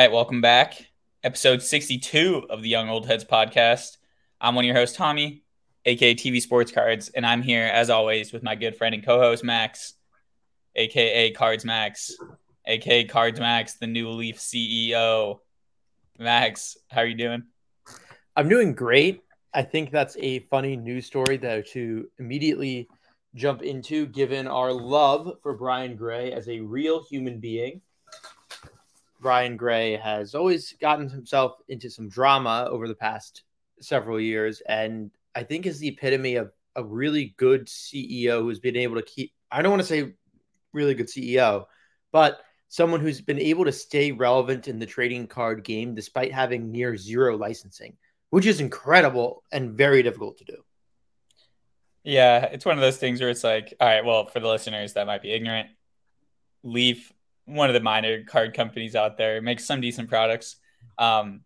[0.00, 0.86] right, welcome back.
[1.22, 3.98] Episode 62 of the Young Old Heads podcast.
[4.40, 5.42] I'm one of your hosts, Tommy,
[5.84, 9.44] aka TV Sports Cards, and I'm here as always with my good friend and co-host
[9.44, 9.92] Max,
[10.74, 12.16] aka Cards Max,
[12.64, 15.40] aka Cards Max, the new Leaf CEO.
[16.18, 17.42] Max, how are you doing?
[18.34, 19.22] I'm doing great.
[19.52, 22.88] I think that's a funny news story though to immediately
[23.34, 27.82] jump into given our love for Brian Gray as a real human being
[29.20, 33.42] Brian Gray has always gotten himself into some drama over the past
[33.80, 38.76] several years, and I think is the epitome of a really good CEO who's been
[38.76, 39.32] able to keep.
[39.50, 40.14] I don't want to say
[40.72, 41.66] really good CEO,
[42.12, 46.70] but someone who's been able to stay relevant in the trading card game despite having
[46.70, 47.96] near zero licensing,
[48.30, 50.56] which is incredible and very difficult to do.
[52.04, 54.94] Yeah, it's one of those things where it's like, all right, well, for the listeners
[54.94, 55.68] that might be ignorant,
[56.62, 57.12] Leaf
[57.50, 59.40] one of the minor card companies out there.
[59.42, 60.56] makes some decent products.
[60.98, 61.42] Um,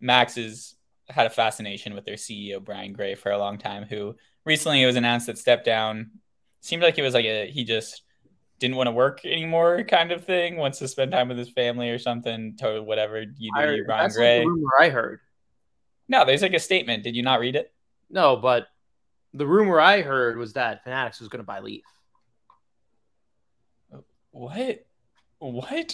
[0.00, 0.74] Max has
[1.08, 3.84] had a fascination with their CEO Brian Gray for a long time.
[3.84, 6.10] Who recently it was announced that stepped down.
[6.60, 8.02] Seemed like it was like a he just
[8.58, 10.56] didn't want to work anymore kind of thing.
[10.56, 12.56] Wants to spend time with his family or something.
[12.58, 14.38] To whatever you do, I, Brian Gray.
[14.38, 15.20] Like rumor I heard.
[16.08, 17.04] No, there's like a statement.
[17.04, 17.72] Did you not read it?
[18.10, 18.66] No, but
[19.34, 21.84] the rumor I heard was that Fanatics was going to buy Leaf.
[24.30, 24.84] What?
[25.50, 25.92] What?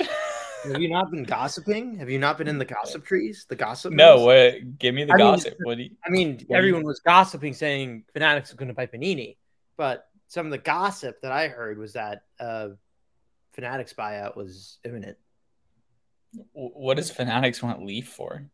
[0.64, 1.96] Have you not been gossiping?
[1.98, 3.46] Have you not been in the gossip trees?
[3.48, 3.92] The gossip?
[3.94, 4.78] No, what?
[4.78, 5.54] Give me the I gossip.
[5.58, 8.86] Mean, what do you, I mean, everyone was gossiping, saying Fanatics are going to buy
[8.86, 9.36] Panini,
[9.78, 12.68] but some of the gossip that I heard was that uh,
[13.52, 15.16] Fanatics buyout was imminent.
[16.52, 18.44] What does Fanatics want Leaf for?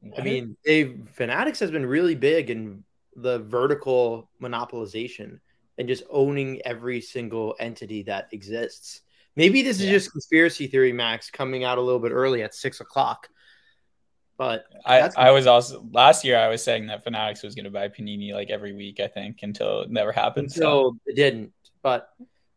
[0.00, 0.20] What?
[0.20, 2.84] I mean, they Fanatics has been really big in
[3.16, 5.40] the vertical monopolization
[5.78, 9.00] and just owning every single entity that exists.
[9.36, 9.86] Maybe this yeah.
[9.86, 13.28] is just conspiracy theory, Max, coming out a little bit early at six o'clock.
[14.38, 17.70] But I, I was also last year I was saying that Fanatics was going to
[17.70, 20.52] buy Panini like every week, I think, until it never happened.
[20.52, 20.96] So so.
[21.06, 21.52] it didn't.
[21.82, 22.10] But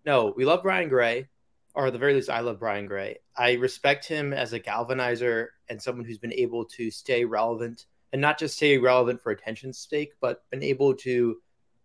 [0.06, 1.28] no, we love Brian Gray,
[1.74, 3.20] or at the very least, I love Brian Gray.
[3.38, 8.22] I respect him as a galvanizer and someone who's been able to stay relevant and
[8.22, 11.38] not just stay relevant for attention's sake, but been able to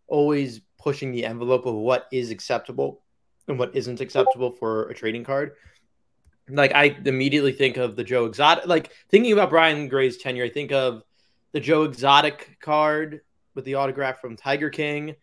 [0.08, 3.03] always pushing the envelope of what is acceptable
[3.48, 5.52] and what isn't acceptable for a trading card.
[6.48, 8.66] Like I immediately think of the Joe Exotic.
[8.66, 11.02] Like thinking about Brian Gray's tenure, I think of
[11.52, 13.20] the Joe Exotic card
[13.54, 15.14] with the autograph from Tiger King,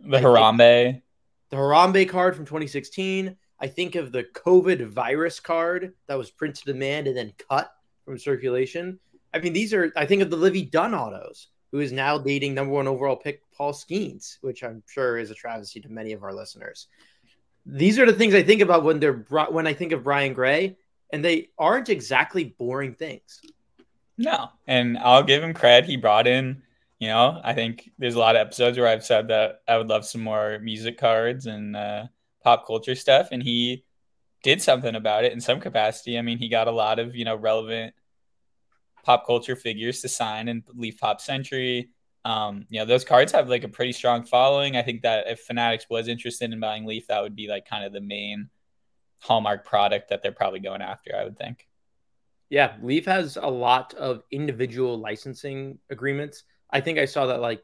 [0.00, 1.02] the Harambe,
[1.50, 3.36] the Harambe card from 2016.
[3.62, 7.70] I think of the COVID virus card that was printed demand and then cut
[8.06, 8.98] from circulation.
[9.34, 9.92] I mean, these are.
[9.96, 13.42] I think of the Livvy Dunne autos, who is now dating number one overall pick
[13.52, 16.86] Paul Skenes, which I'm sure is a travesty to many of our listeners
[17.66, 20.32] these are the things I think about when they're brought when I think of Brian
[20.32, 20.76] Gray,
[21.12, 23.40] and they aren't exactly boring things.
[24.18, 25.88] No, and I'll give him credit.
[25.88, 26.62] He brought in,
[26.98, 29.88] you know, I think there's a lot of episodes where I've said that I would
[29.88, 32.06] love some more music cards and uh,
[32.42, 33.84] pop culture stuff, and he
[34.42, 36.18] did something about it in some capacity.
[36.18, 37.94] I mean, he got a lot of you know relevant
[39.02, 41.88] pop culture figures to sign and Leaf Pop Century.
[42.24, 44.76] Um, you know, those cards have like a pretty strong following.
[44.76, 47.84] I think that if Fanatics was interested in buying Leaf, that would be like kind
[47.84, 48.50] of the main
[49.20, 51.66] hallmark product that they're probably going after, I would think.
[52.48, 56.42] Yeah, Leaf has a lot of individual licensing agreements.
[56.70, 57.62] I think I saw that like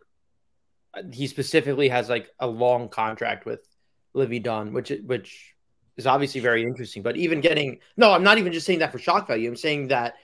[1.12, 3.66] he specifically has like a long contract with
[4.14, 5.54] Livvy Dunne, which which
[5.96, 7.02] is obviously very interesting.
[7.02, 9.48] But even getting no, I'm not even just saying that for shock value.
[9.48, 10.14] I'm saying that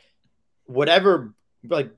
[0.64, 1.90] whatever like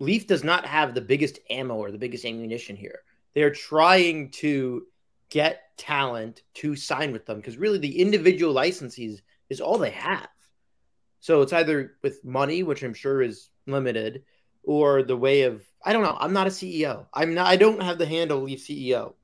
[0.00, 3.00] Leaf does not have the biggest ammo or the biggest ammunition here.
[3.34, 4.86] They are trying to
[5.30, 10.28] get talent to sign with them because really the individual licensees is all they have.
[11.20, 14.24] So it's either with money, which I'm sure is limited,
[14.62, 16.16] or the way of I don't know.
[16.18, 17.06] I'm not a CEO.
[17.12, 17.46] I'm not.
[17.46, 19.14] I don't have the handle Leaf CEO,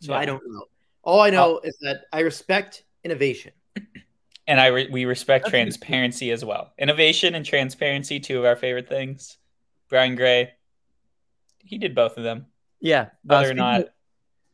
[0.00, 0.18] so yeah.
[0.18, 0.64] I don't know.
[1.02, 1.60] All I know oh.
[1.64, 3.52] is that I respect innovation,
[4.46, 6.72] and I re- we respect That's transparency as well.
[6.78, 9.38] Innovation and transparency, two of our favorite things.
[9.88, 10.52] Brian Gray,
[11.58, 12.46] he did both of them.
[12.80, 13.80] Yeah, whether uh, or not.
[13.80, 13.88] Of,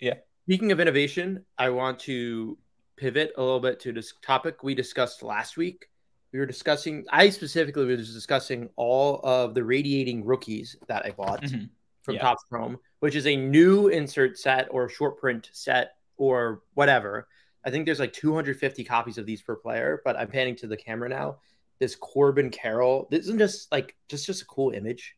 [0.01, 0.15] yeah.
[0.47, 2.59] Speaking of innovation, I want to
[2.97, 5.89] pivot a little bit to this topic we discussed last week.
[6.33, 7.05] We were discussing.
[7.11, 11.67] I specifically was discussing all of the radiating rookies that I bought mm-hmm.
[12.03, 12.21] from yeah.
[12.21, 17.29] Topps Chrome, which is a new insert set or short print set or whatever.
[17.65, 20.77] I think there's like 250 copies of these per player, but I'm panning to the
[20.77, 21.39] camera now.
[21.79, 25.17] This Corbin Carroll, this isn't just like just just a cool image.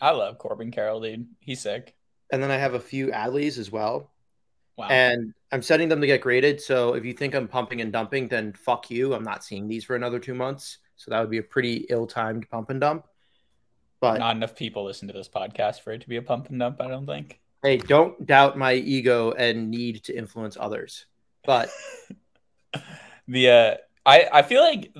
[0.00, 1.26] I love Corbin Carroll, dude.
[1.40, 1.94] He's sick.
[2.32, 4.10] And then I have a few Adleys as well.
[4.76, 4.88] Wow.
[4.88, 6.60] And I'm setting them to get graded.
[6.60, 9.14] So if you think I'm pumping and dumping, then fuck you.
[9.14, 10.78] I'm not seeing these for another two months.
[10.96, 13.06] So that would be a pretty ill-timed pump and dump.
[14.00, 16.58] But not enough people listen to this podcast for it to be a pump and
[16.58, 16.80] dump.
[16.80, 17.40] I don't think.
[17.62, 21.04] Hey, don't doubt my ego and need to influence others.
[21.44, 21.68] But
[23.28, 23.74] the uh,
[24.06, 24.94] I I feel like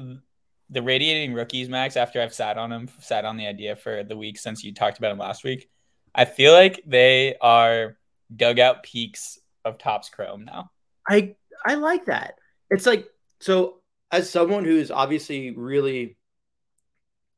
[0.71, 1.97] the radiating rookies, Max.
[1.97, 4.99] After I've sat on them, sat on the idea for the week since you talked
[4.99, 5.69] about them last week,
[6.15, 7.97] I feel like they are
[8.35, 10.71] dugout peaks of Topps Chrome now.
[11.09, 11.35] I
[11.67, 12.39] I like that.
[12.71, 13.09] It's like
[13.41, 13.81] so
[14.11, 16.17] as someone who's obviously really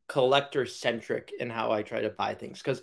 [0.09, 2.83] collector centric in how I try to buy things because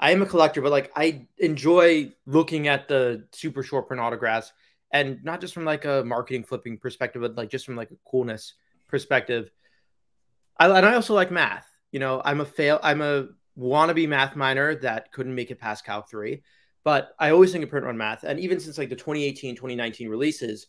[0.00, 4.52] I am a collector, but like I enjoy looking at the super short print autographs
[4.90, 8.10] and not just from like a marketing flipping perspective, but like just from like a
[8.10, 8.54] coolness
[8.88, 9.50] perspective.
[10.58, 11.66] I, and I also like math.
[11.92, 12.80] You know, I'm a fail.
[12.82, 13.28] I'm a
[13.58, 16.42] wannabe math minor that couldn't make it past Calc three,
[16.82, 18.24] but I always think of print run math.
[18.24, 20.66] And even since like the 2018, 2019 releases,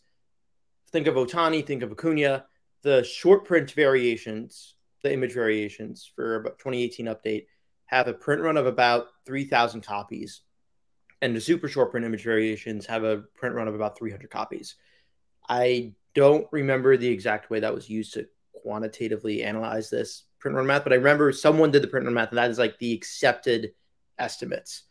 [0.92, 2.44] think of Ohtani, think of Acuna,
[2.82, 7.46] the short print variations the image variations for about 2018 update
[7.86, 10.42] have a print run of about 3,000 copies,
[11.22, 14.74] and the super short print image variations have a print run of about 300 copies.
[15.48, 18.26] I don't remember the exact way that was used to
[18.66, 22.30] quantitatively analyze this print run math, but I remember someone did the print run math,
[22.30, 23.74] and that is like the accepted
[24.18, 24.82] estimates.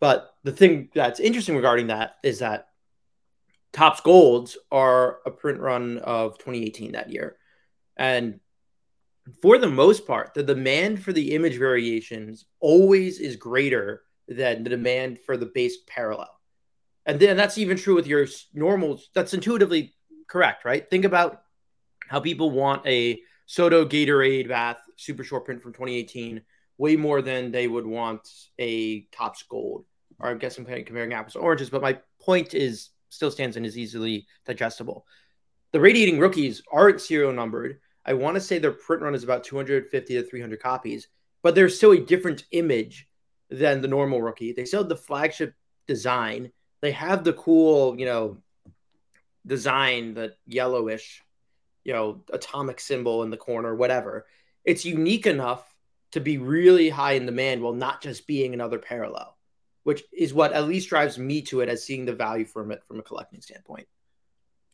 [0.00, 2.68] But the thing that's interesting regarding that is that
[3.74, 7.36] Topps Golds are a print run of 2018 that year.
[7.98, 8.40] And
[9.42, 14.70] for the most part, the demand for the image variations always is greater than the
[14.70, 16.30] demand for the base parallel.
[17.04, 19.02] And then that's even true with your normal.
[19.14, 19.94] That's intuitively
[20.28, 20.88] correct, right?
[20.88, 21.42] Think about
[22.12, 26.42] how people want a Soto Gatorade bath super short print from 2018
[26.78, 28.28] way more than they would want
[28.58, 29.84] a Topps Gold.
[30.20, 33.66] Or I guess I'm comparing apples to oranges, but my point is still stands and
[33.66, 35.06] is easily digestible.
[35.72, 39.44] The radiating rookies aren't serial numbered I want to say their print run is about
[39.44, 41.08] 250 to 300 copies,
[41.42, 43.08] but they're still a different image
[43.48, 44.52] than the normal rookie.
[44.52, 45.54] They still have the flagship
[45.86, 46.50] design.
[46.80, 48.38] They have the cool, you know,
[49.46, 51.22] design, the yellowish,
[51.84, 54.26] you know, atomic symbol in the corner, whatever.
[54.64, 55.64] It's unique enough
[56.12, 59.36] to be really high in demand while not just being another parallel,
[59.82, 62.84] which is what at least drives me to it as seeing the value from it
[62.84, 63.88] from a collecting standpoint.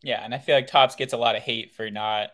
[0.03, 2.31] Yeah, and I feel like Topps gets a lot of hate for not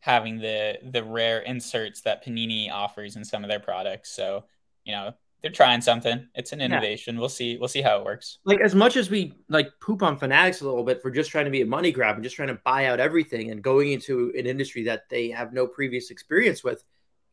[0.00, 4.10] having the the rare inserts that Panini offers in some of their products.
[4.10, 4.44] So,
[4.84, 6.26] you know, they're trying something.
[6.34, 7.14] It's an innovation.
[7.14, 7.20] Yeah.
[7.20, 7.56] We'll see.
[7.56, 8.38] We'll see how it works.
[8.44, 11.46] Like as much as we like poop on fanatics a little bit for just trying
[11.46, 14.32] to be a money grab and just trying to buy out everything and going into
[14.38, 16.84] an industry that they have no previous experience with,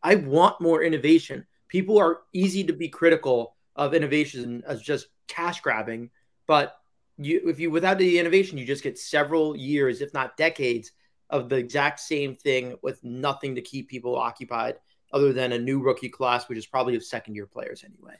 [0.03, 1.45] I want more innovation.
[1.67, 6.09] People are easy to be critical of innovation as just cash grabbing,
[6.47, 6.77] but
[7.17, 10.91] you if you without the innovation, you just get several years, if not decades,
[11.29, 14.75] of the exact same thing with nothing to keep people occupied
[15.11, 18.15] other than a new rookie class, which is probably of second year players anyway.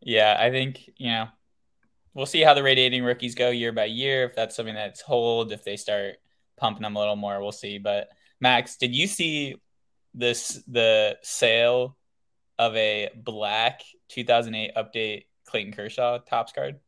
[0.00, 1.28] Yeah, I think, you know,
[2.14, 4.24] we'll see how the radiating rookies go year by year.
[4.24, 6.16] If that's something that's hold, if they start
[6.56, 7.78] pumping them a little more, we'll see.
[7.78, 8.08] But
[8.40, 9.56] Max, did you see
[10.14, 11.96] this the sale
[12.58, 16.80] of a black 2008 update Clayton Kershaw Topps card?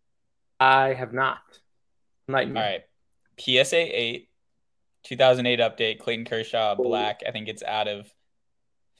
[0.58, 1.40] I have not.
[2.28, 2.62] Nightmare.
[2.62, 2.82] All right.
[3.38, 4.28] PSA 8,
[5.04, 7.20] 2008 update, Clayton Kershaw, black.
[7.26, 8.12] I think it's out of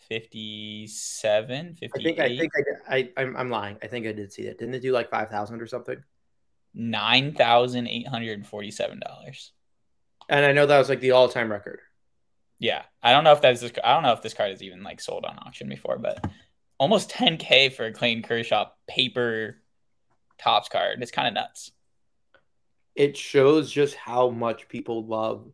[0.08, 1.92] 57, 58.
[1.94, 2.52] I think I think
[2.88, 3.76] I, I I'm, I'm lying.
[3.82, 4.58] I think I did see that.
[4.58, 6.02] Didn't it do like 5,000 or something?
[6.76, 9.50] $9,847.
[10.28, 11.80] And I know that was like the all-time record.
[12.58, 12.82] Yeah.
[13.02, 15.00] I don't know if that's this, I don't know if this card is even like
[15.00, 16.24] sold on auction before, but
[16.78, 19.56] almost 10k for a Clayton Kershaw paper
[20.38, 21.02] Topps card.
[21.02, 21.72] It's kind of nuts
[22.94, 25.50] it shows just how much people love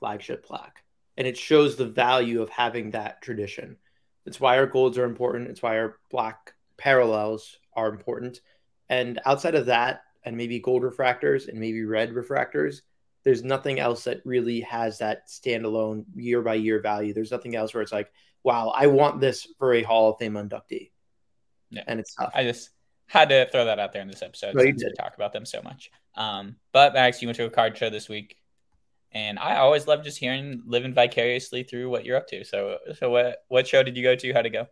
[0.00, 0.82] flagship plaque.
[1.16, 3.76] And it shows the value of having that tradition.
[4.26, 5.48] It's why our golds are important.
[5.48, 8.40] It's why our black parallels are important.
[8.88, 12.80] And outside of that and maybe gold refractors and maybe red refractors
[13.24, 17.12] there's nothing else that really has that standalone year by year value.
[17.12, 18.10] There's nothing else where it's like
[18.42, 20.90] wow i want this for a hall of fame inductee.
[21.70, 21.82] Yeah.
[21.86, 22.32] and it's tough.
[22.34, 22.70] I just
[23.06, 25.60] had to throw that out there in this episode since we talk about them so
[25.62, 25.90] much.
[26.16, 28.36] Um, but Max, you went to a card show this week,
[29.12, 32.44] and I always love just hearing living vicariously through what you're up to.
[32.44, 34.32] So, so what what show did you go to?
[34.32, 34.66] How to go?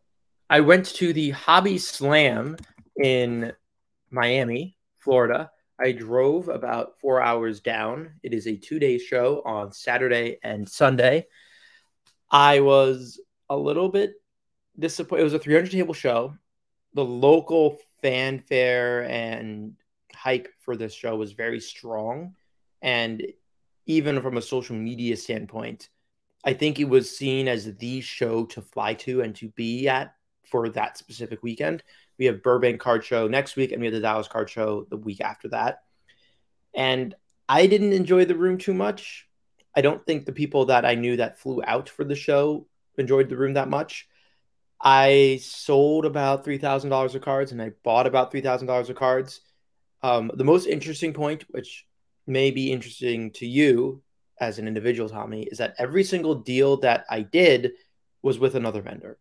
[0.50, 2.57] I went to the Hobby Slam
[2.97, 3.52] in
[4.11, 5.50] Miami, Florida.
[5.80, 8.14] I drove about four hours down.
[8.23, 11.26] It is a two day show on Saturday and Sunday.
[12.30, 14.14] I was a little bit
[14.78, 15.23] disappointed.
[15.23, 16.35] It was a 300 table show.
[16.95, 19.75] The local fanfare and
[20.14, 22.35] hype for this show was very strong.
[22.83, 23.23] And
[23.88, 25.88] even from a social media standpoint,
[26.45, 30.14] I think it was seen as the show to fly to and to be at
[30.45, 31.83] for that specific weekend.
[32.18, 34.97] We have Burbank Card Show next week, and we have the Dallas Card Show the
[34.97, 35.83] week after that.
[36.75, 37.14] And
[37.49, 39.26] I didn't enjoy the room too much.
[39.75, 42.66] I don't think the people that I knew that flew out for the show
[42.99, 44.07] enjoyed the room that much.
[44.80, 48.90] I sold about three thousand dollars of cards, and I bought about three thousand dollars
[48.90, 49.40] of cards.
[50.02, 51.88] Um, the most interesting point, which
[52.28, 54.02] may be interesting to you
[54.40, 57.73] as an individual, Tommy, is that every single deal that I did
[58.23, 59.18] was with another vendor.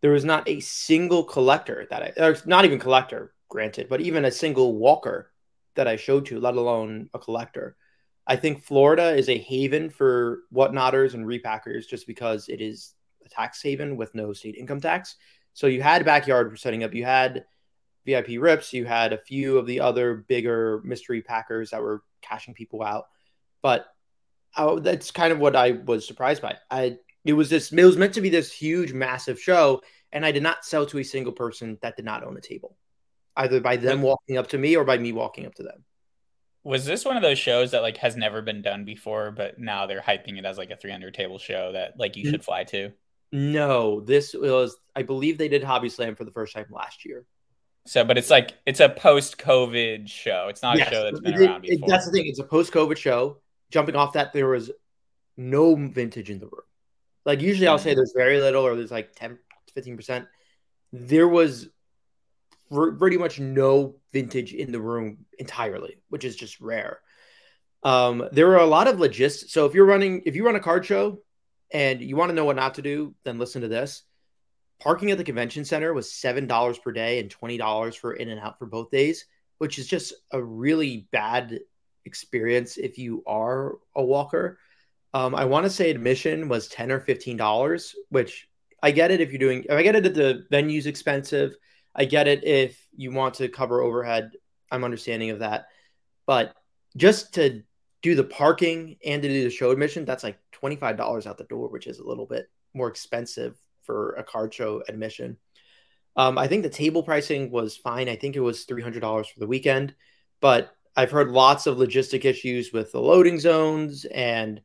[0.00, 4.24] There was not a single collector that I, or not even collector, granted, but even
[4.24, 5.32] a single walker
[5.76, 7.76] that I showed to, let alone a collector.
[8.26, 12.94] I think Florida is a haven for whatnotters and repackers just because it is
[13.24, 15.16] a tax haven with no state income tax.
[15.52, 17.44] So you had backyard setting up, you had
[18.06, 22.54] VIP rips, you had a few of the other bigger mystery packers that were cashing
[22.54, 23.06] people out.
[23.62, 23.86] But
[24.56, 26.56] I, that's kind of what I was surprised by.
[26.70, 29.82] I it was this it was meant to be this huge, massive show,
[30.12, 32.76] and I did not sell to a single person that did not own a table,
[33.36, 35.84] either by them walking up to me or by me walking up to them.
[36.62, 39.86] Was this one of those shows that like has never been done before, but now
[39.86, 42.92] they're hyping it as like a 300 table show that like you should fly to?
[43.32, 47.26] No, this was I believe they did Hobby Slam for the first time last year.
[47.86, 50.46] So, but it's like it's a post-COVID show.
[50.48, 50.88] It's not yes.
[50.88, 51.88] a show that's been it, around before.
[51.88, 52.26] It, that's the thing.
[52.26, 53.38] It's a post-COVID show.
[53.70, 54.70] Jumping off that, there was
[55.36, 56.62] no vintage in the room.
[57.26, 57.96] Like usually, I'll say mm.
[57.96, 59.38] there's very little, or there's like 10,
[59.74, 60.26] 15 percent.
[60.92, 61.68] There was
[62.70, 67.00] pretty much no vintage in the room entirely, which is just rare.
[67.82, 69.52] Um, there are a lot of logistics.
[69.52, 71.20] So if you're running, if you run a card show
[71.70, 74.04] and you want to know what not to do, then listen to this
[74.80, 78.28] parking at the convention center was seven dollars per day and twenty dollars for in
[78.28, 79.26] and out for both days,
[79.58, 81.60] which is just a really bad
[82.04, 84.58] experience if you are a walker.
[85.14, 88.48] Um, I want to say admission was ten or fifteen dollars, which
[88.82, 89.64] I get it if you're doing.
[89.70, 91.54] I get it if the venue's expensive.
[91.94, 94.32] I get it if you want to cover overhead.
[94.70, 95.66] I'm understanding of that,
[96.26, 96.54] but
[96.96, 97.62] just to
[98.02, 101.38] do the parking and to do the show admission, that's like twenty five dollars out
[101.38, 105.36] the door, which is a little bit more expensive for a card show admission.
[106.16, 108.08] Um, I think the table pricing was fine.
[108.08, 109.94] I think it was $300 for the weekend,
[110.40, 114.60] but I've heard lots of logistic issues with the loading zones and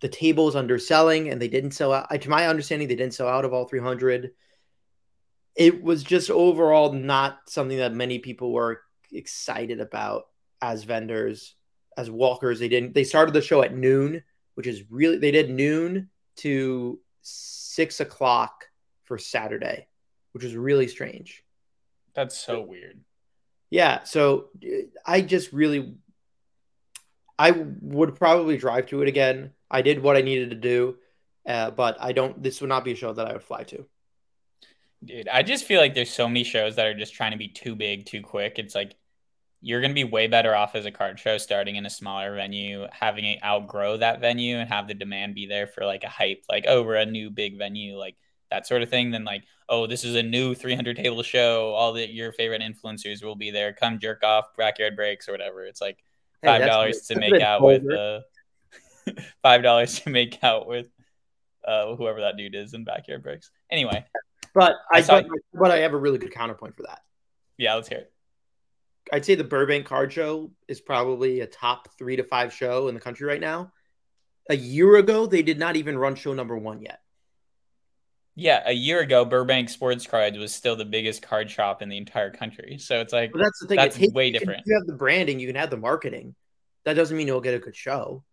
[0.00, 2.08] the tables underselling, and they didn't sell out.
[2.20, 4.30] To my understanding, they didn't sell out of all 300.
[5.56, 8.82] It was just overall not something that many people were
[9.12, 10.28] excited about
[10.62, 11.54] as vendors,
[11.96, 12.60] as walkers.
[12.60, 12.94] They didn't.
[12.94, 14.22] They started the show at noon,
[14.54, 17.00] which is really they did noon to
[17.74, 18.66] six o'clock
[19.04, 19.86] for Saturday,
[20.32, 21.44] which was really strange.
[22.14, 23.00] That's so weird.
[23.70, 24.02] Yeah.
[24.02, 24.48] So
[25.06, 25.94] I just really,
[27.38, 29.52] I would probably drive to it again.
[29.70, 30.96] I did what I needed to do,
[31.46, 33.86] uh, but I don't, this would not be a show that I would fly to.
[35.04, 37.48] Dude, I just feel like there's so many shows that are just trying to be
[37.48, 38.58] too big, too quick.
[38.58, 38.96] It's like
[39.62, 42.34] you're going to be way better off as a card show starting in a smaller
[42.34, 46.08] venue, having it outgrow that venue and have the demand be there for like a
[46.08, 48.16] hype, like, oh, we're a new big venue, like
[48.50, 49.10] that sort of thing.
[49.10, 51.74] Then, like, oh, this is a new 300 table show.
[51.74, 53.74] All the your favorite influencers will be there.
[53.74, 55.64] Come jerk off, backyard breaks, or whatever.
[55.66, 56.02] It's like
[56.42, 58.20] $5 hey, to make out with, uh,
[59.44, 60.86] $5 to make out with
[61.66, 63.50] uh, whoever that dude is in backyard breaks.
[63.70, 64.06] Anyway.
[64.54, 67.02] But I, I saw, but, but I have a really good counterpoint for that.
[67.58, 68.12] Yeah, let's hear it.
[69.12, 72.94] I'd say the Burbank Card Show is probably a top three to five show in
[72.94, 73.72] the country right now.
[74.48, 77.00] A year ago, they did not even run show number one yet.
[78.36, 81.98] Yeah, a year ago, Burbank Sports Cards was still the biggest card shop in the
[81.98, 82.78] entire country.
[82.78, 83.76] So it's like that's the thing.
[83.76, 84.62] That's takes, way different.
[84.66, 86.34] you have the branding, you can have the marketing.
[86.84, 88.24] That doesn't mean you'll get a good show,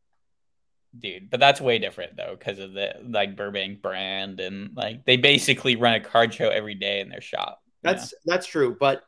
[0.97, 1.29] dude.
[1.29, 5.75] But that's way different though, because of the like Burbank brand and like they basically
[5.75, 7.61] run a card show every day in their shop.
[7.83, 8.17] That's know?
[8.27, 8.77] that's true.
[8.79, 9.03] But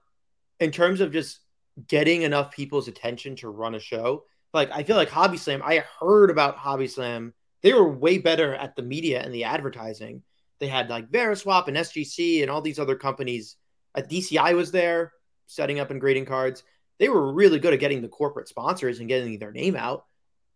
[0.59, 1.39] in terms of just
[1.87, 4.25] getting enough people's attention to run a show.
[4.53, 7.33] Like I feel like Hobby Slam, I heard about Hobby Slam.
[7.61, 10.23] They were way better at the media and the advertising.
[10.59, 13.55] They had like Veriswap and SGC and all these other companies.
[13.95, 15.13] At uh, DCI was there
[15.47, 16.63] setting up and grading cards.
[16.99, 20.05] They were really good at getting the corporate sponsors and getting their name out.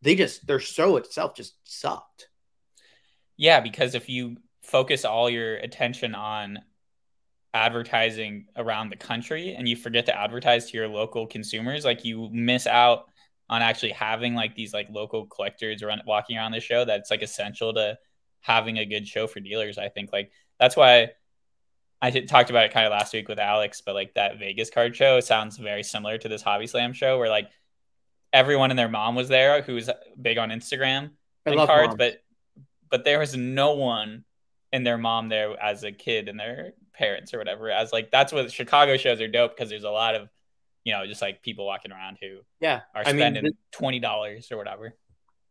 [0.02, 2.28] They just their show itself just sucked.
[3.38, 6.60] Yeah, because if you focus all your attention on
[7.54, 12.30] advertising around the country and you forget to advertise to your local consumers like you
[12.32, 13.06] miss out
[13.50, 17.22] on actually having like these like local collectors around walking around the show that's like
[17.22, 17.98] essential to
[18.42, 20.12] having a good show for dealers i think.
[20.12, 21.12] Like that's why
[22.02, 24.96] I talked about it kind of last week with Alex, but like that Vegas card
[24.96, 27.50] show sounds very similar to this Hobby Slam show where like
[28.34, 29.90] everyone and their mom was there who's
[30.22, 31.12] big on Instagram
[31.46, 32.22] and cards, but
[32.90, 34.26] but there was no one
[34.74, 37.70] and their mom there as a kid and their parents or whatever.
[37.70, 40.30] As like that's what Chicago shows are dope because there's a lot of
[40.84, 44.52] you know just like people walking around who yeah are I mean, spending twenty dollars
[44.52, 44.96] or whatever.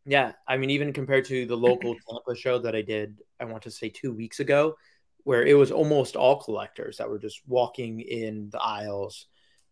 [0.05, 3.63] Yeah, I mean, even compared to the local Tampa show that I did, I want
[3.65, 4.77] to say two weeks ago,
[5.25, 9.27] where it was almost all collectors that were just walking in the aisles,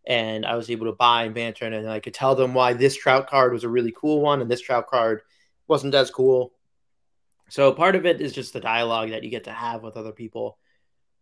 [0.07, 2.97] and I was able to buy and banter, and I could tell them why this
[2.97, 5.23] trout card was a really cool one, and this trout card
[5.67, 6.53] wasn't as cool.
[7.49, 10.13] So part of it is just the dialogue that you get to have with other
[10.13, 10.60] people.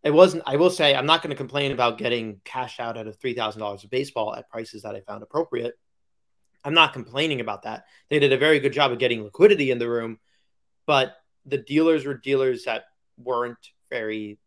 [0.08, 0.42] It wasn't.
[0.46, 3.34] I will say, I'm not going to complain about getting cash out out of three
[3.34, 5.74] thousand dollars of baseball at prices that I found appropriate.
[6.64, 7.84] I'm not complaining about that.
[8.08, 10.18] They did a very good job of getting liquidity in the room,
[10.86, 12.84] but the dealers were dealers that
[13.18, 13.58] weren't
[13.90, 14.38] very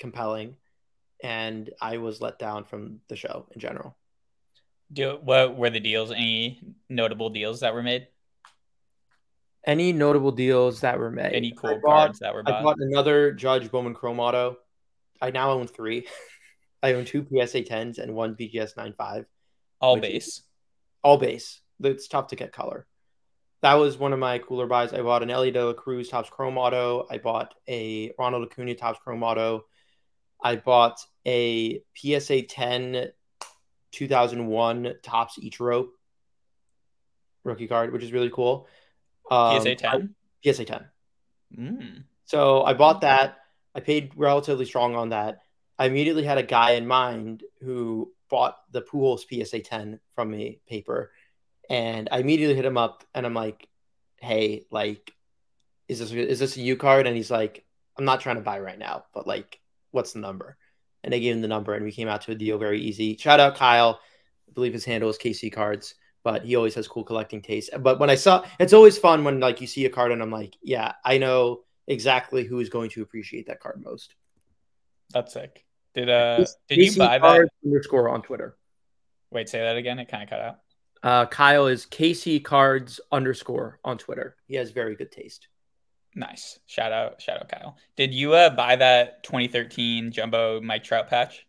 [0.00, 0.56] compelling,
[1.22, 3.96] and I was let down from the show in general.
[4.92, 6.10] Do what were the deals?
[6.10, 8.08] Any notable deals that were made?
[9.64, 11.34] Any notable deals that were made?
[11.34, 12.64] Any cool I bought, cards that were I bought?
[12.64, 14.56] bought another Judge Bowman Chrome Auto.
[15.20, 16.06] I now own three.
[16.82, 19.24] I own two PSA 10s and one BGS 95.
[19.80, 20.42] All base.
[21.02, 21.60] all base.
[21.82, 22.86] It's tough to get color.
[23.62, 24.92] That was one of my cooler buys.
[24.92, 27.06] I bought an Elly De La Cruz Topps Chrome Auto.
[27.10, 29.64] I bought a Ronald Acuna Topps Chrome Auto.
[30.42, 33.08] I bought a PSA 10
[33.92, 35.86] 2001 Topps Ichiro
[37.44, 38.66] rookie card, which is really cool.
[39.30, 40.14] Um, PSA ten.
[40.44, 40.84] PSA 10.
[41.58, 42.04] Mm.
[42.24, 43.38] So I bought that.
[43.74, 45.40] I paid relatively strong on that.
[45.78, 50.60] I immediately had a guy in mind who bought the Pujols PSA 10 from me
[50.68, 51.12] paper,
[51.68, 53.68] and I immediately hit him up and I'm like,
[54.20, 55.12] "Hey, like,
[55.88, 57.64] is this is this a U card?" And he's like,
[57.96, 60.56] "I'm not trying to buy right now, but like, what's the number?"
[61.02, 63.16] And I gave him the number, and we came out to a deal very easy.
[63.16, 64.00] Shout out Kyle,
[64.48, 67.70] I believe his handle is KC Cards, but he always has cool collecting taste.
[67.78, 70.30] But when I saw, it's always fun when like you see a card and I'm
[70.30, 74.14] like, "Yeah, I know." Exactly who is going to appreciate that card most.
[75.12, 75.64] That's sick.
[75.94, 77.48] Did uh did you buy that?
[77.64, 78.56] Underscore on Twitter?
[79.30, 79.98] Wait, say that again.
[79.98, 80.58] It kind of cut out.
[81.02, 84.36] Uh, Kyle is KC Cards underscore on Twitter.
[84.46, 85.48] He has very good taste.
[86.14, 86.58] Nice.
[86.66, 87.76] Shout out, shout out, Kyle.
[87.96, 91.46] Did you uh buy that 2013 jumbo Mike Trout patch?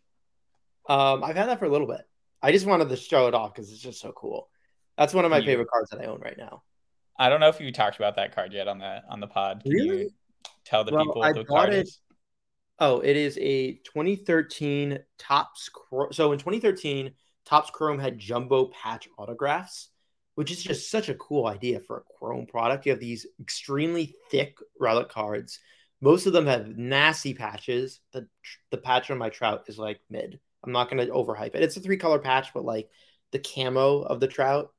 [0.88, 2.02] Um, I've had that for a little bit.
[2.42, 4.48] I just wanted to show it off because it's just so cool.
[4.98, 6.62] That's one of my You- favorite cards that I own right now.
[7.18, 9.62] I don't know if you talked about that card yet on the on the pod.
[9.62, 9.98] Can Really?
[10.02, 10.10] you
[10.64, 12.00] tell the Well, people I the card it- is?
[12.78, 15.70] Oh, it is a 2013 Topps.
[15.70, 16.12] Chrome.
[16.12, 17.12] So in 2013,
[17.46, 19.88] Topps Chrome had jumbo patch autographs,
[20.34, 22.84] which is just such a cool idea for a Chrome product.
[22.84, 25.58] You have these extremely thick relic cards.
[26.02, 28.00] Most of them have nasty patches.
[28.12, 28.28] The
[28.70, 30.38] the patch on my trout is like mid.
[30.62, 31.62] I'm not going to overhype it.
[31.62, 32.90] It's a three color patch, but like
[33.30, 34.74] the camo of the trout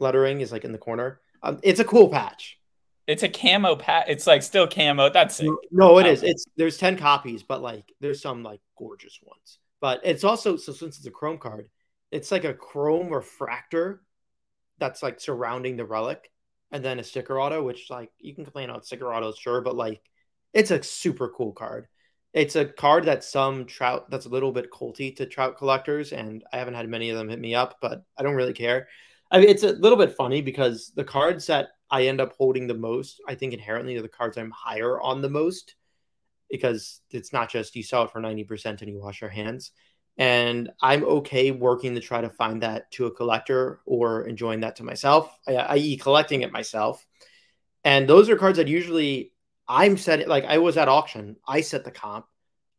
[0.00, 1.20] lettering is like in the corner.
[1.42, 2.58] Um, it's a cool patch.
[3.06, 4.06] It's a camo pat.
[4.08, 5.10] It's like still camo.
[5.10, 5.50] That's sick.
[5.70, 6.26] No, it Oh.
[6.26, 9.58] It's there's ten copies, but like there's some like gorgeous ones.
[9.80, 11.68] But it's also so since it's a chrome card,
[12.10, 14.02] it's like a chrome refractor
[14.78, 16.30] that's like surrounding the relic,
[16.70, 19.76] and then a sticker auto, which like you can complain on sticker autos, sure, but
[19.76, 20.00] like
[20.52, 21.88] it's a super cool card.
[22.32, 26.44] It's a card that some trout that's a little bit culty to trout collectors, and
[26.52, 28.88] I haven't had many of them hit me up, but I don't really care.
[29.30, 32.66] I mean, it's a little bit funny because the cards that I end up holding
[32.66, 35.74] the most, I think inherently are the cards I'm higher on the most
[36.50, 39.72] because it's not just you sell it for 90% and you wash your hands.
[40.16, 44.76] And I'm okay working to try to find that to a collector or enjoying that
[44.76, 47.06] to myself, i.e., collecting it myself.
[47.84, 49.32] And those are cards that usually
[49.68, 52.26] I'm setting, like I was at auction, I set the comp.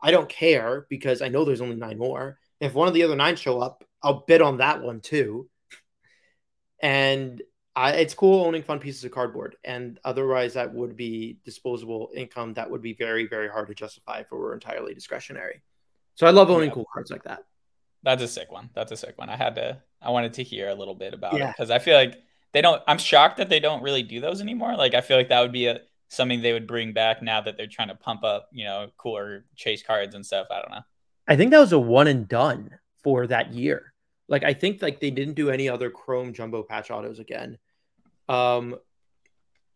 [0.01, 2.39] I don't care because I know there's only nine more.
[2.59, 5.49] If one of the other nine show up, I'll bid on that one too.
[6.81, 7.41] And
[7.75, 12.53] I, it's cool owning fun pieces of cardboard, and otherwise that would be disposable income
[12.53, 15.63] that would be very, very hard to justify if it were entirely discretionary.
[16.15, 16.75] So I love owning Yeah.
[16.75, 17.43] cool cards like that.
[18.03, 18.69] That's a sick one.
[18.75, 19.29] That's a sick one.
[19.29, 19.81] I had to.
[20.01, 22.81] I wanted to hear a little bit about it because I feel like they don't.
[22.87, 24.75] I'm shocked that they don't really do those anymore.
[24.75, 27.57] Like I feel like that would be a something they would bring back now that
[27.57, 30.47] they're trying to pump up, you know, cooler chase cards and stuff.
[30.51, 30.81] I don't know.
[31.27, 32.69] I think that was a one and done
[33.03, 33.93] for that year.
[34.27, 37.57] Like I think like they didn't do any other Chrome jumbo patch autos again.
[38.29, 38.75] Um,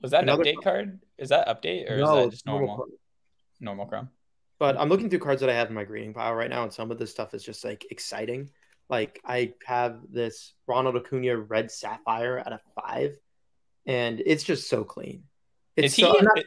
[0.02, 1.00] Was that an update card?
[1.18, 2.90] Is that update or is that just normal Chrome.
[3.60, 4.10] normal Chrome?
[4.60, 6.74] But I'm looking through cards that I have in my greeting pile right now, and
[6.74, 8.50] some of this stuff is just like exciting.
[8.90, 13.18] Like I have this Ronald Acuna Red Sapphire at a five,
[13.86, 15.24] and it's just so clean.
[15.76, 16.44] It's Is he so, not-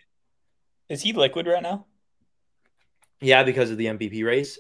[0.88, 1.86] is he liquid right now?
[3.20, 4.58] yeah, because of the MVP race.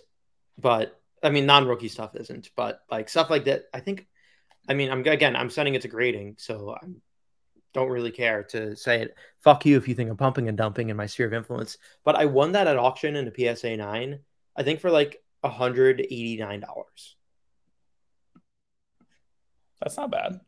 [0.58, 2.50] But I mean, non-rookie stuff isn't.
[2.54, 4.06] But like stuff like that, I think.
[4.68, 7.00] I mean, I'm again, I'm sending it to grading, so I'm
[7.72, 9.16] don't really care to say it.
[9.38, 11.78] Fuck you if you think I'm pumping and dumping in my sphere of influence.
[12.04, 14.18] But I won that at auction in a PSA 9,
[14.56, 16.62] I think for like $189.
[19.80, 20.40] That's not bad.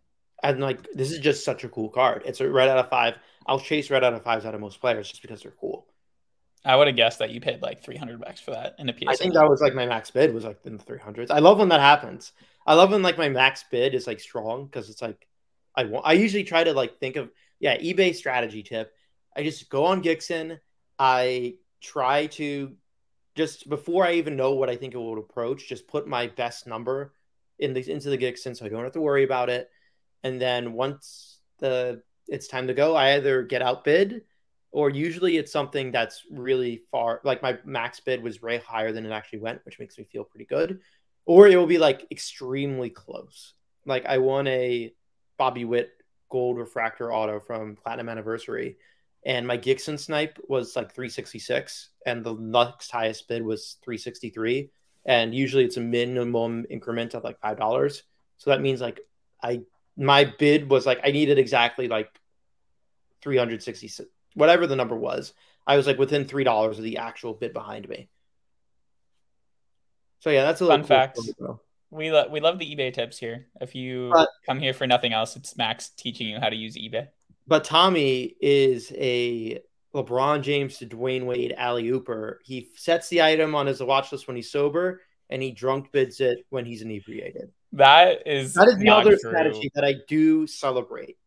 [0.42, 2.22] And like, this is just such a cool card.
[2.26, 3.14] It's a red out of five.
[3.46, 5.86] I'll chase red out of fives out of most players just because they're cool.
[6.64, 9.10] I would have guessed that you paid like 300 bucks for that in a PSA.
[9.10, 11.30] I think that was like my max bid was like in the 300s.
[11.30, 12.32] I love when that happens.
[12.66, 15.26] I love when like my max bid is like strong because it's like
[15.74, 16.06] I want.
[16.06, 17.30] I usually try to like think of
[17.60, 18.92] yeah eBay strategy tip.
[19.36, 20.58] I just go on Gixen.
[20.98, 22.72] I try to
[23.34, 26.66] just before I even know what I think it will approach, just put my best
[26.66, 27.14] number
[27.58, 29.70] in the into the Gixen so I don't have to worry about it.
[30.22, 34.22] And then once the it's time to go, I either get outbid
[34.70, 39.06] or usually it's something that's really far like my max bid was way higher than
[39.06, 40.80] it actually went, which makes me feel pretty good.
[41.24, 43.54] Or it will be like extremely close.
[43.86, 44.92] Like I won a
[45.42, 45.90] Bobby Witt
[46.30, 48.76] gold refractor auto from Platinum Anniversary.
[49.26, 54.70] And my Gixen snipe was like 366, and the next highest bid was 363.
[55.04, 58.04] And usually it's a minimum increment of like five dollars.
[58.36, 59.00] So that means like
[59.42, 59.62] I
[59.96, 62.08] my bid was like I needed exactly like
[63.22, 65.32] 366, whatever the number was.
[65.66, 68.08] I was like within three dollars of the actual bid behind me.
[70.20, 71.18] So yeah, that's a fun cool fact.
[71.92, 73.48] We lo- we love the eBay tips here.
[73.60, 76.74] If you but, come here for nothing else, it's Max teaching you how to use
[76.74, 77.08] eBay.
[77.46, 79.60] But Tommy is a
[79.94, 82.38] LeBron James to Dwyane Wade alley ooper.
[82.44, 86.20] He sets the item on his watch list when he's sober, and he drunk bids
[86.20, 87.50] it when he's inebriated.
[87.72, 89.30] That is that is the other true.
[89.30, 91.18] strategy that I do celebrate.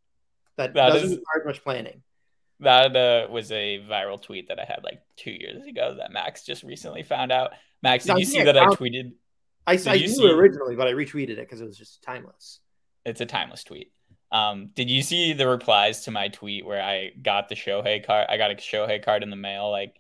[0.58, 2.02] That, that doesn't is, require much planning.
[2.62, 6.44] That uh, was a viral tweet that I had like two years ago that Max
[6.44, 7.52] just recently found out.
[7.84, 9.12] Max, did you see that I tweeted?
[9.68, 10.30] I, I knew see...
[10.30, 12.60] originally, but I retweeted it because it was just timeless.
[13.06, 13.92] It's a timeless tweet.
[14.32, 18.28] Um, did you see the replies to my tweet where I got the Shohei card?
[18.30, 20.00] I got a Shohei card in the mail like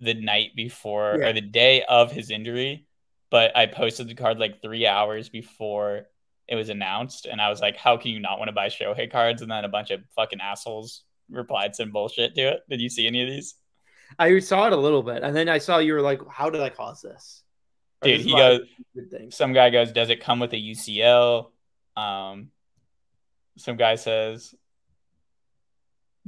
[0.00, 1.28] the night before yeah.
[1.28, 2.86] or the day of his injury,
[3.30, 6.06] but I posted the card like three hours before
[6.48, 9.10] it was announced, and I was like, "How can you not want to buy Shohei
[9.10, 12.60] cards?" And then a bunch of fucking assholes replied some bullshit to it.
[12.68, 13.54] Did you see any of these?
[14.18, 16.60] I saw it a little bit, and then I saw you were like, "How did
[16.60, 17.42] I cause this?"
[18.02, 18.60] Dude, he goes.
[19.30, 21.50] Some guy goes, "Does it come with a UCL?"
[21.96, 22.50] Um,
[23.56, 24.54] some guy says,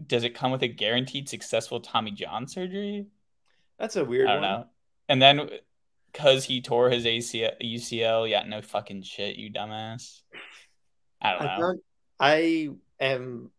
[0.07, 3.07] "Does it come with a guaranteed successful Tommy John surgery?"
[3.79, 4.29] That's a weird.
[4.29, 4.51] I don't one.
[4.51, 4.67] know.
[5.09, 5.51] And then,
[6.13, 10.21] because he tore his ACL, UCL, yeah, no fucking shit, you dumbass.
[11.21, 11.75] I don't know.
[12.21, 13.51] I am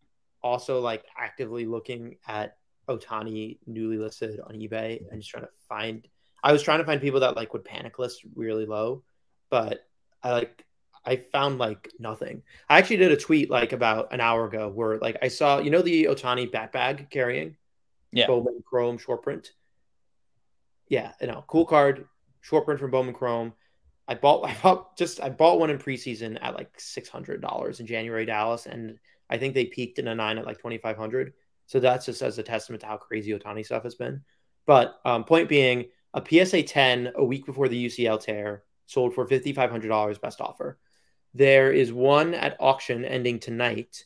[0.41, 6.07] also like actively looking at Ohtani newly listed on eBay and just trying to find
[6.43, 9.03] I was trying to find people that like would panic list really low,
[9.49, 9.87] but
[10.21, 10.65] I like
[11.05, 12.43] I found like nothing.
[12.69, 15.69] I actually did a tweet like about an hour ago where like I saw you
[15.69, 17.55] know the Ohtani bat bag carrying,
[18.11, 19.51] yeah, Bowman Chrome short print.
[20.89, 22.07] Yeah, you know, cool card,
[22.41, 23.53] short print from Bowman Chrome.
[24.07, 27.79] I bought I bought just I bought one in preseason at like six hundred dollars
[27.79, 28.97] in January Dallas, and
[29.29, 31.33] I think they peaked in a nine at like twenty five hundred.
[31.65, 34.21] So that's just as a testament to how crazy Ohtani stuff has been.
[34.65, 39.27] But um, point being, a PSA 10 a week before the UCL tear sold for
[39.27, 40.77] $5,500 best offer.
[41.33, 44.05] There is one at auction ending tonight,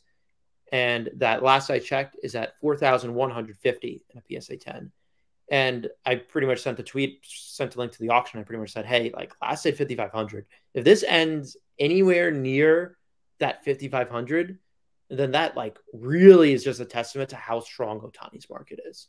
[0.72, 4.92] and that last I checked is at 4,150 in a PSA 10.
[5.50, 8.38] And I pretty much sent a tweet, sent a link to the auction.
[8.38, 10.46] I pretty much said, hey, like last said 5,500.
[10.74, 12.96] If this ends anywhere near
[13.38, 14.58] that 5,500,
[15.10, 19.08] then that like really is just a testament to how strong Ohtani's market is.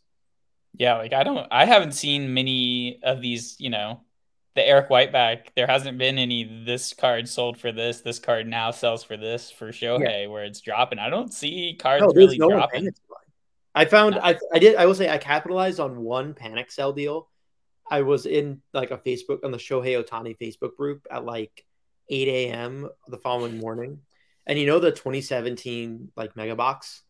[0.79, 3.57] Yeah, like I don't, I haven't seen many of these.
[3.59, 4.01] You know,
[4.55, 5.53] the Eric Whiteback.
[5.53, 6.63] There hasn't been any.
[6.65, 7.99] This card sold for this.
[8.01, 10.27] This card now sells for this for Shohei, yeah.
[10.27, 10.97] where it's dropping.
[10.97, 12.89] I don't see cards no, really no dropping.
[13.75, 14.21] I found no.
[14.21, 17.27] I I did I will say I capitalized on one panic sell deal.
[17.91, 21.65] I was in like a Facebook on the Shohei Ohtani Facebook group at like
[22.07, 22.89] 8 a.m.
[23.07, 23.99] the following morning.
[24.47, 27.03] And you know the 2017 like mega box?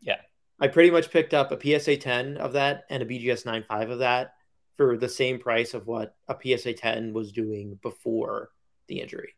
[0.00, 0.16] Yeah.
[0.62, 3.98] I pretty much picked up a PSA 10 of that and a BGS 9.5 of
[3.98, 4.34] that
[4.76, 8.50] for the same price of what a PSA 10 was doing before
[8.86, 9.34] the injury.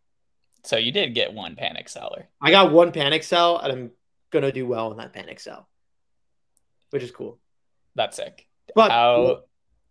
[0.64, 2.28] So you did get one panic seller.
[2.42, 3.90] I got one panic sell, and I'm
[4.32, 5.66] gonna do well in that panic sell,
[6.90, 7.38] which is cool.
[7.94, 8.46] That's sick.
[8.74, 9.44] But How...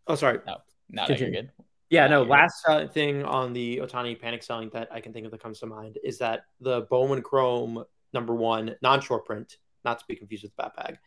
[0.06, 0.40] oh, sorry.
[0.46, 0.58] No,
[0.92, 1.52] no, no you're good.
[1.90, 2.22] Yeah, no.
[2.22, 5.60] Last uh, thing on the Ohtani panic selling that I can think of that comes
[5.62, 10.16] to mind is that the Bowman Chrome number one non short print, not to be
[10.16, 11.00] confused with the Bat Bag,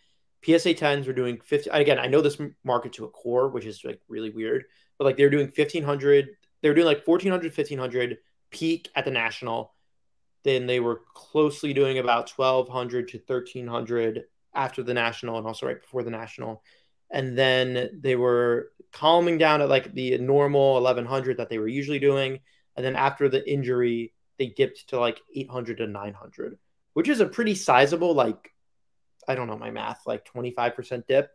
[0.47, 1.71] PSA 10s were doing 50.
[1.71, 4.65] Again, I know this market to a core, which is like really weird,
[4.97, 6.29] but like they're doing 1500.
[6.63, 8.19] They were doing like 1400, 1500
[8.51, 9.75] peak at the national.
[10.45, 15.81] Then they were closely doing about 1200 to 1300 after the national and also right
[15.81, 16.63] before the national.
[17.11, 21.99] And then they were calming down at like the normal 1100 that they were usually
[21.99, 22.41] doing.
[22.77, 26.59] And then after the injury, they dipped to like 800 to 900,
[26.93, 28.53] which is a pretty sizable, like,
[29.29, 31.31] I don't know my math, like 25% dip,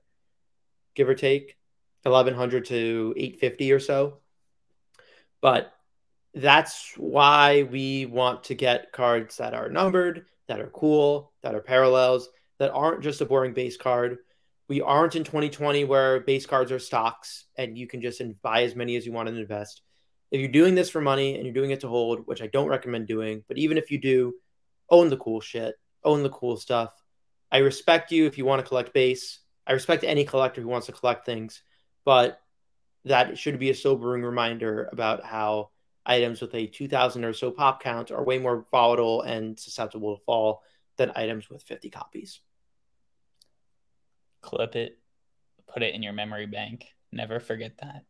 [0.95, 1.57] give or take
[2.03, 4.17] 1100 to 850 or so.
[5.41, 5.73] But
[6.33, 11.61] that's why we want to get cards that are numbered, that are cool, that are
[11.61, 14.19] parallels, that aren't just a boring base card.
[14.67, 18.75] We aren't in 2020 where base cards are stocks and you can just buy as
[18.75, 19.81] many as you want to invest.
[20.29, 22.69] If you're doing this for money and you're doing it to hold, which I don't
[22.69, 24.35] recommend doing, but even if you do,
[24.89, 26.93] own the cool shit, own the cool stuff.
[27.51, 29.39] I respect you if you want to collect base.
[29.67, 31.61] I respect any collector who wants to collect things,
[32.05, 32.39] but
[33.05, 35.69] that should be a sobering reminder about how
[36.05, 40.23] items with a 2000 or so pop count are way more volatile and susceptible to
[40.23, 40.63] fall
[40.97, 42.39] than items with 50 copies.
[44.41, 44.99] Clip it,
[45.67, 46.87] put it in your memory bank.
[47.11, 48.05] Never forget that.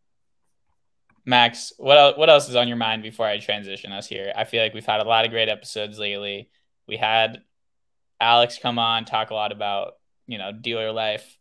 [1.26, 4.34] Max, what what else is on your mind before I transition us here?
[4.36, 6.50] I feel like we've had a lot of great episodes lately.
[6.88, 7.44] We had
[8.22, 9.94] Alex come on talk a lot about
[10.28, 11.38] you know dealer life,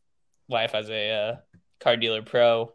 [0.49, 1.37] life as a uh,
[1.79, 2.73] car dealer pro.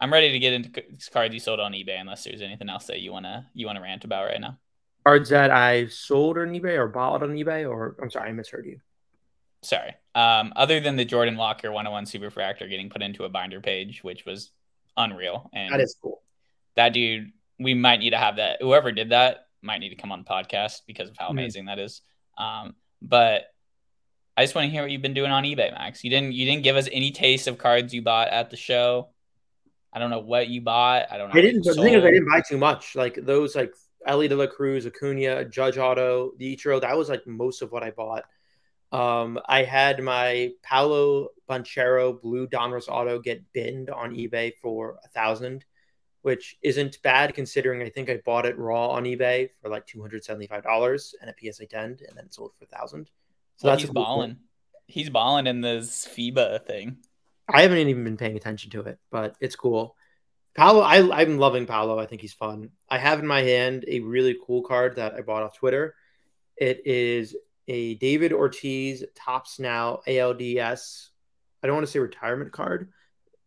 [0.00, 2.00] I'm ready to get into cards you sold on eBay.
[2.00, 4.58] Unless there's anything else that you wanna you wanna rant about right now.
[5.04, 8.66] Cards that I sold on eBay or bought on eBay, or I'm sorry, I misheard
[8.66, 8.78] you.
[9.62, 9.94] Sorry.
[10.14, 14.24] Um, other than the Jordan Walker 101 Superfractor getting put into a binder page, which
[14.24, 14.52] was
[14.96, 16.22] unreal, and that is cool.
[16.76, 18.58] That dude, we might need to have that.
[18.60, 21.38] Whoever did that might need to come on the podcast because of how mm-hmm.
[21.38, 22.02] amazing that is.
[22.38, 22.74] Um,
[23.06, 23.44] but
[24.36, 26.04] I just want to hear what you've been doing on eBay, Max.
[26.04, 29.08] You didn't you didn't give us any taste of cards you bought at the show.
[29.92, 31.06] I don't know what you bought.
[31.10, 31.38] I don't know.
[31.38, 31.64] I didn't.
[31.64, 32.94] The thing is, I didn't buy too much.
[32.94, 33.72] Like those, like
[34.06, 36.80] Elly De La Cruz, Acuna, Judge Auto, the Ichiro.
[36.80, 38.24] That was like most of what I bought.
[38.92, 45.08] Um, I had my Paolo Banchero Blue Donruss Auto get binned on eBay for a
[45.08, 45.64] thousand,
[46.26, 50.00] which isn't bad considering I think I bought it raw on eBay for like two
[50.00, 53.06] hundred seventy five dollars and a PSA ten, and then sold for a thousand.
[53.58, 54.38] So well, that's he's balling.
[54.88, 56.96] He's balling in this FIBA thing.
[57.48, 59.94] I haven't even been paying attention to it, but it's cool.
[60.56, 61.96] Paolo, I, I'm loving Paolo.
[61.96, 62.70] I think he's fun.
[62.90, 65.94] I have in my hand a really cool card that I bought off Twitter.
[66.56, 67.36] It is
[67.68, 71.10] a David Ortiz Topps Now ALDS.
[71.62, 72.90] I don't want to say retirement card.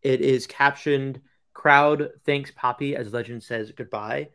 [0.01, 1.19] It is captioned
[1.59, 4.29] "Crowd thanks Papi as Legend says goodbye,"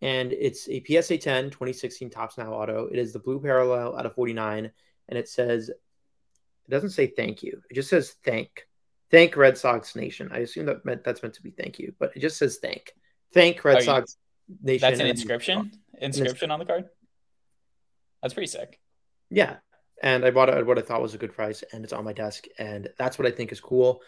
[0.00, 2.86] and it's a PSA 10 2016 Topps Now auto.
[2.86, 4.70] It is the blue parallel out of 49,
[5.08, 7.62] and it says it doesn't say thank you.
[7.68, 8.68] It just says thank
[9.10, 10.30] thank Red Sox Nation.
[10.32, 12.92] I assume that meant that's meant to be thank you, but it just says thank.
[13.32, 14.16] Thank Red Sox
[14.62, 14.80] Nation.
[14.80, 15.72] That's an inscription?
[16.00, 16.88] Inscription on the card?
[18.22, 18.80] That's pretty sick.
[19.30, 19.56] Yeah.
[20.02, 22.04] And I bought it at what I thought was a good price and it's on
[22.04, 22.46] my desk.
[22.58, 24.00] And that's what I think is cool.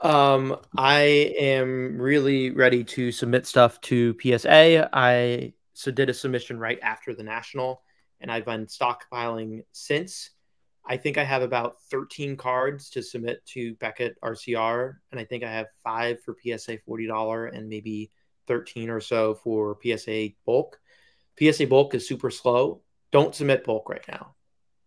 [0.00, 1.00] Um, I
[1.38, 4.88] am really ready to submit stuff to PSA.
[4.92, 7.82] I so did a submission right after the national,
[8.20, 10.30] and I've been stockpiling since.
[10.86, 15.44] I think I have about 13 cards to submit to Beckett RCR, and I think
[15.44, 18.10] I have five for PSA $40 and maybe
[18.46, 20.80] 13 or so for PSA bulk.
[21.38, 22.82] PSA bulk is super slow.
[23.10, 24.34] Don't submit bulk right now.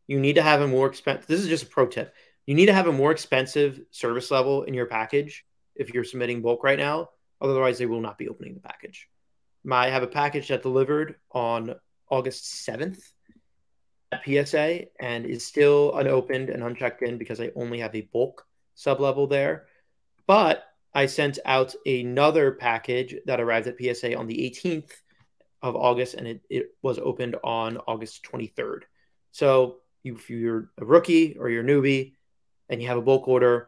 [0.07, 1.27] You need to have a more expensive.
[1.27, 2.13] This is just a pro tip.
[2.45, 6.41] You need to have a more expensive service level in your package if you're submitting
[6.41, 7.09] bulk right now.
[7.39, 9.07] Otherwise, they will not be opening the package.
[9.69, 11.75] I have a package that delivered on
[12.09, 12.99] August 7th
[14.11, 18.45] at PSA and is still unopened and unchecked in because I only have a bulk
[18.75, 19.67] sublevel there.
[20.27, 24.91] But I sent out another package that arrived at PSA on the 18th
[25.61, 28.81] of August and it, it was opened on August 23rd.
[29.31, 32.13] So if you're a rookie or you're a newbie
[32.71, 33.67] and you have a bulk order,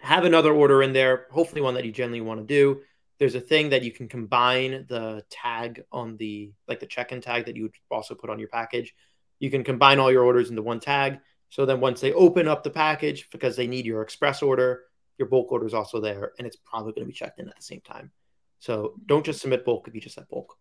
[0.00, 2.80] have another order in there, hopefully one that you generally want to do.
[3.18, 7.44] There's a thing that you can combine the tag on the like the check-in tag
[7.44, 8.94] that you would also put on your package
[9.38, 11.18] you can combine all your orders into one tag.
[11.50, 14.84] So then once they open up the package because they need your express order,
[15.16, 17.56] your bulk order is also there and it's probably going to be checked in at
[17.56, 18.10] the same time.
[18.58, 20.56] So don't just submit bulk if you just have bulk.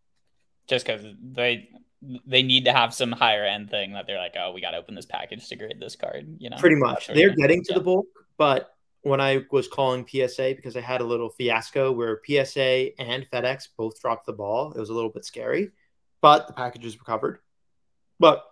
[0.68, 1.70] Just because they
[2.02, 4.78] they need to have some higher end thing that they're like, oh, we got to
[4.78, 6.38] open this package to grade this card.
[6.40, 7.08] You know, pretty much.
[7.08, 7.78] They're getting to yeah.
[7.80, 8.08] the bulk,
[8.38, 8.72] but
[9.08, 13.70] when I was calling PSA because I had a little fiasco where PSA and FedEx
[13.78, 14.74] both dropped the ball.
[14.74, 15.72] It was a little bit scary,
[16.22, 17.40] but the packages were covered.
[18.20, 18.44] But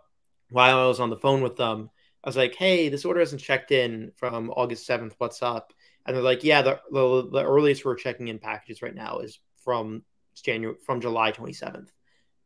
[0.50, 1.90] while I was on the phone with them,
[2.24, 5.16] I was like, "Hey, this order hasn't checked in from August seventh.
[5.18, 5.74] What's up?"
[6.06, 9.40] And they're like, "Yeah, the, the, the earliest we're checking in packages right now is
[9.64, 10.04] from
[10.36, 11.92] January from July twenty seventh,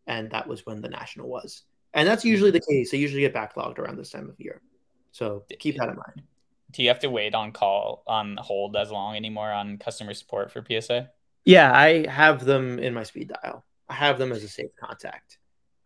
[0.10, 2.92] and that was when the national was." And that's usually the case.
[2.92, 4.62] They usually get backlogged around this time of year.
[5.12, 6.24] So keep that in mind.
[6.72, 10.52] Do you have to wait on call on hold as long anymore on customer support
[10.52, 11.10] for PSA?
[11.46, 13.66] Yeah, I have them in my speed dial.
[13.88, 15.40] I have them as a safe contact.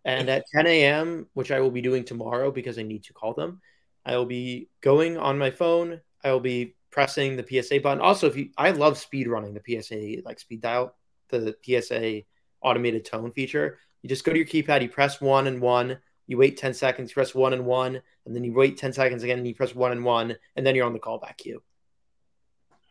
[0.04, 3.34] And at 10 a.m., which I will be doing tomorrow because I need to call
[3.34, 3.62] them,
[4.06, 6.02] I will be going on my phone.
[6.22, 8.02] I will be pressing the PSA button.
[8.02, 10.96] Also, if you, I love speed running the PSA like speed dial,
[11.30, 12.24] the PSA
[12.62, 13.80] automated tone feature.
[14.04, 17.10] You just go to your keypad, you press one and one, you wait 10 seconds,
[17.10, 19.74] you press one and one, and then you wait 10 seconds again, and you press
[19.74, 21.64] one and one, and then you're on the callback queue.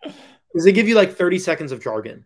[0.03, 2.25] Because they give you like 30 seconds of jargon.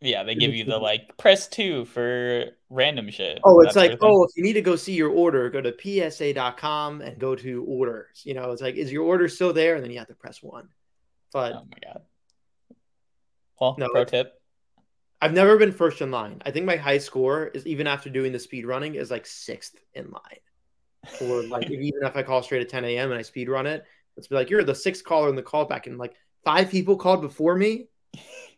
[0.00, 3.40] Yeah, they give you the like press two for random shit.
[3.42, 5.72] Oh, it's like, oh, if you need to go see your order, go to
[6.10, 8.20] psa.com and go to orders.
[8.24, 9.76] You know, it's like, is your order still there?
[9.76, 10.68] And then you have to press one.
[11.32, 12.02] But oh my god.
[13.58, 14.34] Well, no, pro tip.
[15.24, 16.42] I've never been first in line.
[16.44, 19.74] I think my high score is even after doing the speed running is like sixth
[19.94, 21.22] in line.
[21.22, 23.10] Or like even if I call straight at 10 a.m.
[23.10, 23.86] and I speed run it,
[24.18, 26.12] it's be like you're the sixth caller in the callback, and like
[26.44, 27.88] five people called before me.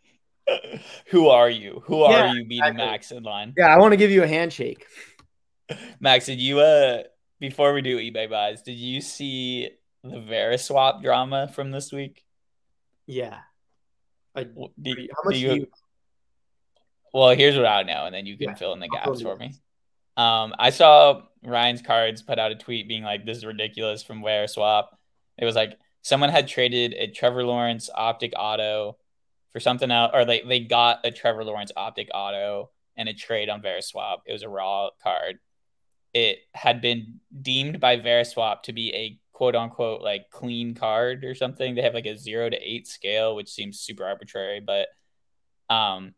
[1.11, 1.85] Who are you?
[1.87, 2.85] Who yeah, are you beating exactly.
[2.85, 3.55] Max in line?
[3.57, 4.85] Yeah, I want to give you a handshake.
[6.01, 7.05] Max, did you uh
[7.39, 9.71] before we do eBay buys, did you see
[10.03, 12.25] the Veriswap drama from this week?
[13.07, 13.39] Yeah.
[14.35, 15.67] I, do, how much do you, you,
[17.13, 19.37] Well, here's what I know, and then you can yeah, fill in the gaps for
[19.37, 19.55] me.
[20.17, 24.23] Um, I saw Ryan's cards put out a tweet being like, "This is ridiculous" from
[24.23, 24.89] Veriswap.
[25.39, 28.97] It was like someone had traded a Trevor Lawrence optic auto
[29.53, 33.49] for something else, or they they got a Trevor Lawrence optic auto and a trade
[33.49, 34.19] on Veriswap.
[34.27, 35.39] It was a raw card.
[36.15, 41.35] It had been deemed by Veriswap to be a quote unquote like clean card or
[41.35, 41.75] something.
[41.75, 44.89] They have like a zero to eight scale, which seems super arbitrary, but
[45.69, 46.15] um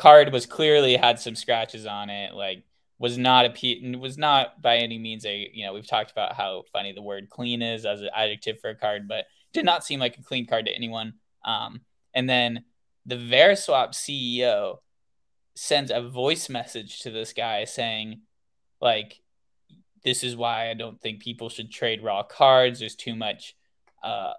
[0.00, 2.64] card was clearly had some scratches on it, like
[2.98, 6.64] was not a was not by any means a you know, we've talked about how
[6.72, 10.00] funny the word clean is as an adjective for a card, but did not seem
[10.00, 11.12] like a clean card to anyone.
[11.44, 11.82] Um
[12.14, 12.64] and then
[13.04, 14.78] the Veriswap CEO
[15.54, 18.22] sends a voice message to this guy saying
[18.80, 19.20] like
[20.02, 22.80] this is why I don't think people should trade raw cards.
[22.80, 23.54] There's too much,
[24.02, 24.32] uh,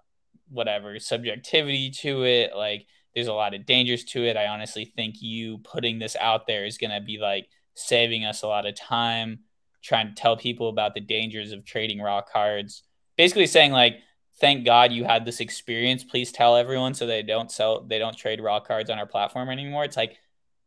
[0.50, 2.56] whatever subjectivity to it.
[2.56, 4.38] Like there's a lot of dangers to it.
[4.38, 8.44] I honestly think you putting this out there is going to be like saving us
[8.44, 9.40] a lot of time
[9.82, 12.84] trying to tell people about the dangers of trading raw cards.
[13.18, 13.98] Basically saying like,
[14.40, 16.04] thank God you had this experience.
[16.04, 19.50] Please tell everyone so they don't sell, they don't trade raw cards on our platform
[19.50, 19.84] anymore.
[19.84, 20.18] It's like,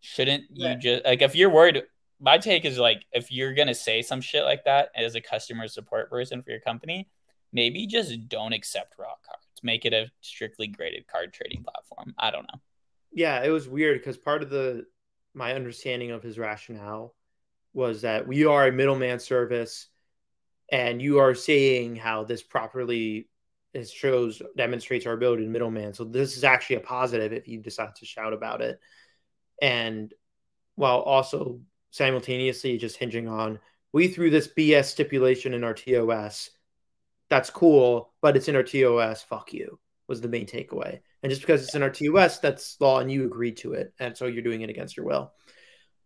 [0.01, 1.83] shouldn't you just like if you're worried
[2.21, 5.67] my take is like if you're gonna say some shit like that as a customer
[5.67, 7.09] support person for your company,
[7.53, 9.44] maybe just don't accept raw cards.
[9.65, 12.15] Make it a strictly graded card trading platform.
[12.19, 12.61] I don't know.
[13.13, 14.87] Yeah, it was weird because part of the
[15.35, 17.15] my understanding of his rationale
[17.73, 19.89] was that we are a middleman service
[20.71, 23.29] and you are saying how this properly
[23.73, 25.95] it shows demonstrates our ability to middleman.
[25.95, 28.79] So this is actually a positive if you decide to shout about it.
[29.61, 30.15] And
[30.77, 33.59] while also simultaneously just hinging on
[33.95, 36.51] we threw this BS stipulation in our TOS.
[37.31, 39.23] That's cool, but it's in our TOS.
[39.23, 41.01] Fuck you was the main takeaway.
[41.23, 43.93] And just because it's in our TOS, that's law and you agreed to it.
[43.99, 45.33] And so you're doing it against your will.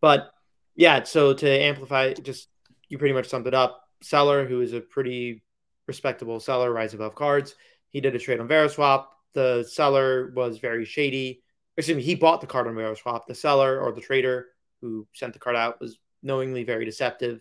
[0.01, 0.31] But
[0.77, 2.49] yeah, so to amplify, just
[2.89, 3.83] you pretty much summed it up.
[4.03, 5.43] Seller, who is a pretty
[5.89, 7.57] respectable seller, rise above cards.
[7.91, 9.07] He did a trade on Veriswap.
[9.35, 11.43] The seller was very shady.
[11.77, 13.27] Excuse me, he bought the card on Veriswap.
[13.27, 14.47] The seller or the trader
[14.81, 17.41] who sent the card out was knowingly very deceptive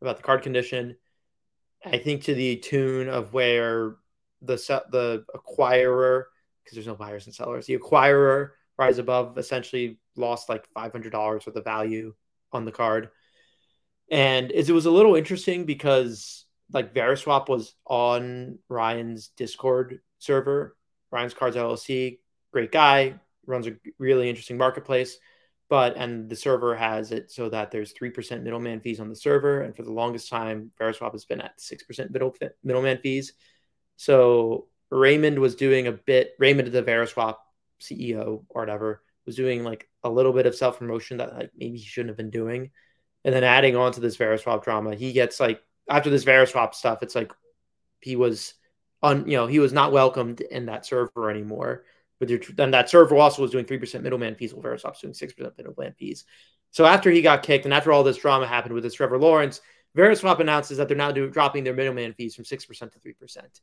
[0.00, 0.96] about the card condition.
[1.84, 3.96] I think to the tune of where
[4.40, 4.56] the
[4.90, 6.24] the acquirer,
[6.62, 11.10] because there's no buyers and sellers, the acquirer rise above essentially lost like five hundred
[11.10, 12.14] dollars worth of value
[12.52, 13.10] on the card,
[14.10, 20.76] and it was a little interesting because like Veriswap was on Ryan's Discord server,
[21.10, 22.18] Ryan's Cards LLC,
[22.52, 25.18] great guy, runs a really interesting marketplace
[25.72, 29.62] but and the server has it so that there's 3% middleman fees on the server
[29.62, 33.32] and for the longest time Veriswap has been at 6% middle middleman fees.
[33.96, 37.36] So Raymond was doing a bit Raymond the Veriswap
[37.80, 41.78] CEO or whatever was doing like a little bit of self promotion that like maybe
[41.78, 42.70] he shouldn't have been doing.
[43.24, 47.02] And then adding on to this Veriswap drama he gets like after this Veriswap stuff
[47.02, 47.32] it's like
[48.00, 48.52] he was
[49.02, 51.84] on you know he was not welcomed in that server anymore
[52.22, 55.12] with your then that server also was doing three percent middleman fees, while Veriswap's doing
[55.12, 56.24] six percent middleman fees.
[56.70, 59.60] So after he got kicked, and after all this drama happened with this Trevor Lawrence,
[59.94, 63.12] Veriswap announces that they're now doing dropping their middleman fees from six percent to three
[63.12, 63.60] percent.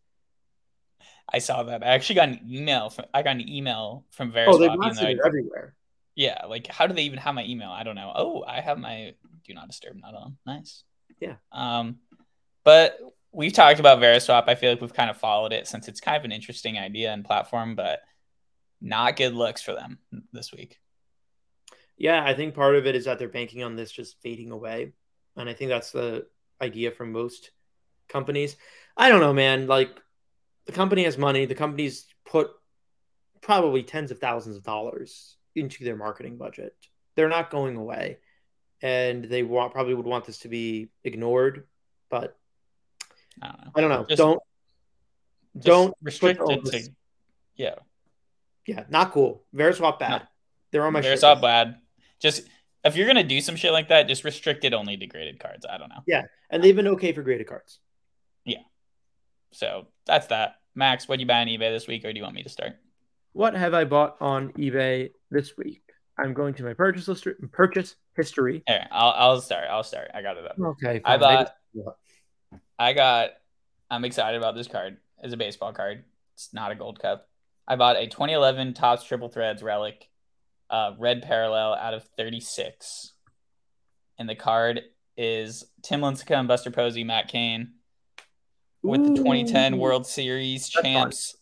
[1.34, 1.84] I saw that.
[1.84, 4.48] I actually got an email from I got an email from Veriswap.
[4.50, 5.74] Oh, they've it everywhere.
[6.16, 7.72] Yeah, like how do they even have my email?
[7.72, 8.12] I don't know.
[8.14, 10.38] Oh, I have my do not disturb not on.
[10.46, 10.84] Nice.
[11.20, 11.36] Yeah.
[11.52, 12.00] Um,
[12.66, 13.00] But
[13.32, 14.46] we've talked about Veriswap.
[14.48, 17.12] I feel like we've kind of followed it since it's kind of an interesting idea
[17.14, 18.02] and platform, but
[18.82, 20.00] not good looks for them
[20.32, 20.80] this week.
[21.98, 24.94] Yeah, I think part of it is that they're banking on this just fading away.
[25.36, 26.28] And I think that's the
[26.62, 27.52] idea for most
[28.08, 28.56] companies.
[28.96, 29.68] I don't know, man.
[29.68, 30.00] Like
[30.66, 32.52] the company has money, the company's put
[33.42, 36.76] probably tens of thousands of dollars into their marketing budget.
[37.16, 38.18] They're not going away.
[38.82, 41.68] And they want probably would want this to be ignored,
[42.10, 42.38] but
[43.42, 43.72] I don't know.
[43.76, 44.06] I don't know.
[44.08, 44.42] Just, don't
[45.56, 46.90] just don't restrict it to
[47.56, 47.76] yeah.
[48.66, 49.44] Yeah, not cool.
[49.56, 50.10] Veriswap bad.
[50.10, 50.22] No.
[50.72, 51.78] They're on my Veriswap bad.
[52.20, 52.44] Just
[52.84, 55.66] if you're gonna do some shit like that, just restrict it only to graded cards.
[55.70, 56.04] I don't know.
[56.08, 57.80] Yeah, and they've been okay for graded cards.
[58.46, 58.62] Yeah.
[59.52, 60.56] So that's that.
[60.76, 62.74] Max, what you buy on eBay this week, or do you want me to start?
[63.34, 65.82] What have I bought on eBay this week?
[66.18, 68.64] I'm going to my purchase list, purchase history.
[68.68, 69.68] Here, I'll, I'll start.
[69.70, 70.12] I'll start.
[70.14, 70.58] I got it up.
[70.60, 71.00] Okay.
[71.00, 71.04] Fine.
[71.06, 71.52] I bought.
[72.78, 73.30] I got.
[73.90, 74.98] I'm excited about this card.
[75.24, 76.04] It's a baseball card.
[76.36, 77.29] It's not a gold cup.
[77.70, 80.10] I bought a 2011 Topps Triple Threads relic,
[80.72, 83.14] uh, red parallel out of 36,
[84.18, 84.82] and the card
[85.16, 87.74] is Tim Lincecum, Buster Posey, Matt Cain,
[88.82, 89.10] with Ooh.
[89.10, 91.36] the 2010 World Series That's champs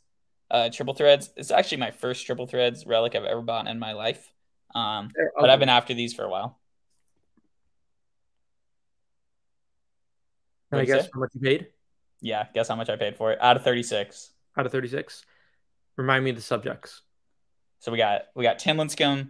[0.52, 1.30] uh, triple threads.
[1.38, 4.32] It's actually my first triple threads relic I've ever bought in my life.
[4.76, 5.10] Um,
[5.40, 6.60] but I've been after these for a while.
[10.72, 11.10] Can I guess say?
[11.14, 11.68] how much you paid?
[12.20, 13.40] Yeah, guess how much I paid for it.
[13.42, 14.32] Out of 36.
[14.58, 15.24] Out of 36.
[15.98, 17.02] Remind me of the subjects.
[17.80, 19.30] So we got we got Tim Lincecum,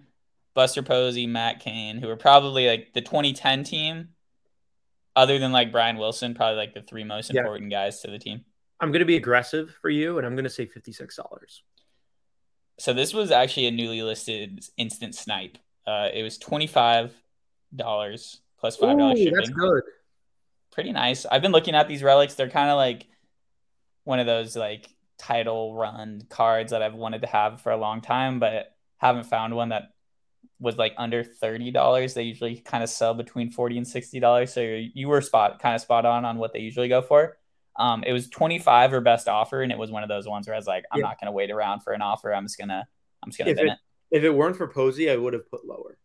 [0.54, 4.10] Buster Posey, Matt Cain, who are probably like the 2010 team,
[5.16, 7.42] other than like Brian Wilson, probably like the three most yeah.
[7.42, 8.46] important guys to the team.
[8.80, 11.10] I'm going to be aggressive for you, and I'm going to say $56.
[12.80, 15.58] So this was actually a newly listed instant snipe.
[15.88, 17.12] Uh, it was $25
[17.76, 19.34] plus $5 shipping.
[19.34, 19.84] That's good.
[20.72, 21.26] Pretty nice.
[21.26, 22.36] I've been looking at these relics.
[22.36, 23.08] They're kind of like
[24.04, 28.02] one of those like title run cards that I've wanted to have for a long
[28.02, 29.94] time, but haven't found one that
[30.60, 32.14] was like under thirty dollars.
[32.14, 34.54] They usually kind of sell between forty and sixty dollars.
[34.54, 37.38] So you were spot kind of spot on on what they usually go for.
[37.80, 40.56] Um, it was 25 or best offer, and it was one of those ones where
[40.56, 41.08] I was like, I'm yeah.
[41.08, 42.34] not gonna wait around for an offer.
[42.34, 42.88] I'm just gonna
[43.24, 43.78] I'm just gonna if it, it,
[44.10, 45.98] If it weren't for Posey, I would have put lower.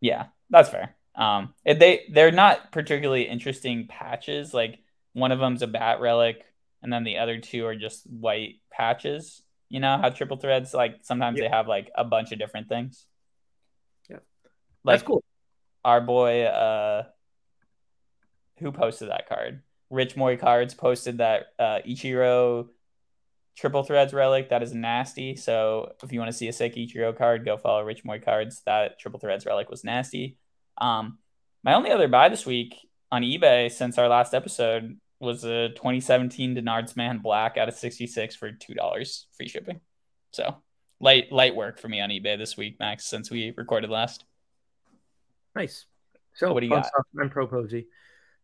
[0.00, 0.96] Yeah, that's fair.
[1.14, 4.52] Um, they they're not particularly interesting patches.
[4.52, 4.80] Like
[5.12, 6.44] one of them's a bat relic,
[6.82, 9.42] and then the other two are just white patches.
[9.68, 11.44] You know how triple threads like sometimes yeah.
[11.44, 13.06] they have like a bunch of different things.
[14.08, 14.16] Yeah,
[14.84, 15.24] like, that's cool.
[15.84, 17.04] Our boy, uh,
[18.58, 19.62] who posted that card?
[19.90, 22.68] Rich Moy Cards posted that uh, Ichiro
[23.56, 24.48] triple threads relic.
[24.48, 25.36] That is nasty.
[25.36, 28.62] So if you want to see a sick Ichiro card, go follow Rich Moy Cards.
[28.64, 30.38] That triple threads relic was nasty.
[30.78, 31.18] Um,
[31.62, 32.74] my only other buy this week
[33.10, 38.36] on eBay since our last episode was a 2017 Denard's Man Black out of 66
[38.36, 39.80] for two dollars free shipping.
[40.32, 40.56] So
[41.00, 44.24] light light work for me on eBay this week, Max, since we recorded last.
[45.54, 45.86] Nice.
[46.34, 46.86] So what do you got?
[46.86, 47.06] Stuff.
[47.20, 47.86] I'm pro Posey.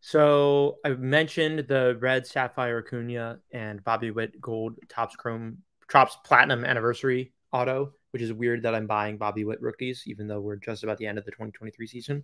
[0.01, 5.57] So I mentioned the red sapphire Acuna and Bobby Witt gold Topps Chrome
[5.91, 10.39] Topps Platinum anniversary auto, which is weird that I'm buying Bobby Witt rookies, even though
[10.39, 12.23] we're just about the end of the 2023 season.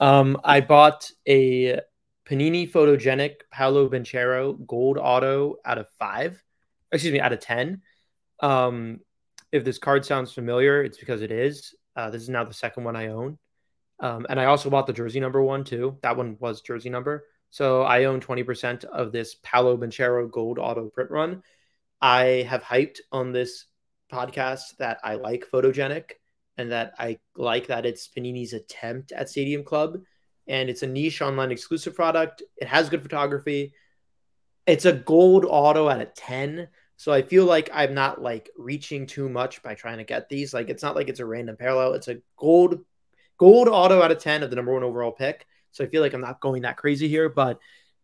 [0.00, 1.80] Um, I bought a
[2.28, 6.42] Panini Photogenic Paolo Banchero gold auto out of five,
[6.90, 7.82] excuse me, out of 10.
[8.40, 9.00] Um,
[9.52, 11.74] if this card sounds familiar, it's because it is.
[11.94, 13.38] Uh, this is now the second one I own.
[14.00, 15.98] Um, and I also bought the jersey number one too.
[16.02, 17.26] That one was jersey number.
[17.50, 21.42] So I own 20% of this Paolo Banchero gold auto print run.
[22.00, 23.66] I have hyped on this
[24.12, 26.12] podcast that I like photogenic
[26.56, 29.98] and that I like that it's Panini's attempt at Stadium Club.
[30.46, 32.42] And it's a niche online exclusive product.
[32.56, 33.72] It has good photography.
[34.66, 36.68] It's a gold auto at a 10.
[36.96, 40.54] So I feel like I'm not like reaching too much by trying to get these.
[40.54, 41.94] Like it's not like it's a random parallel.
[41.94, 42.80] It's a gold
[43.38, 45.46] gold auto out of 10 of the number one overall pick.
[45.72, 47.58] So I feel like I'm not going that crazy here, but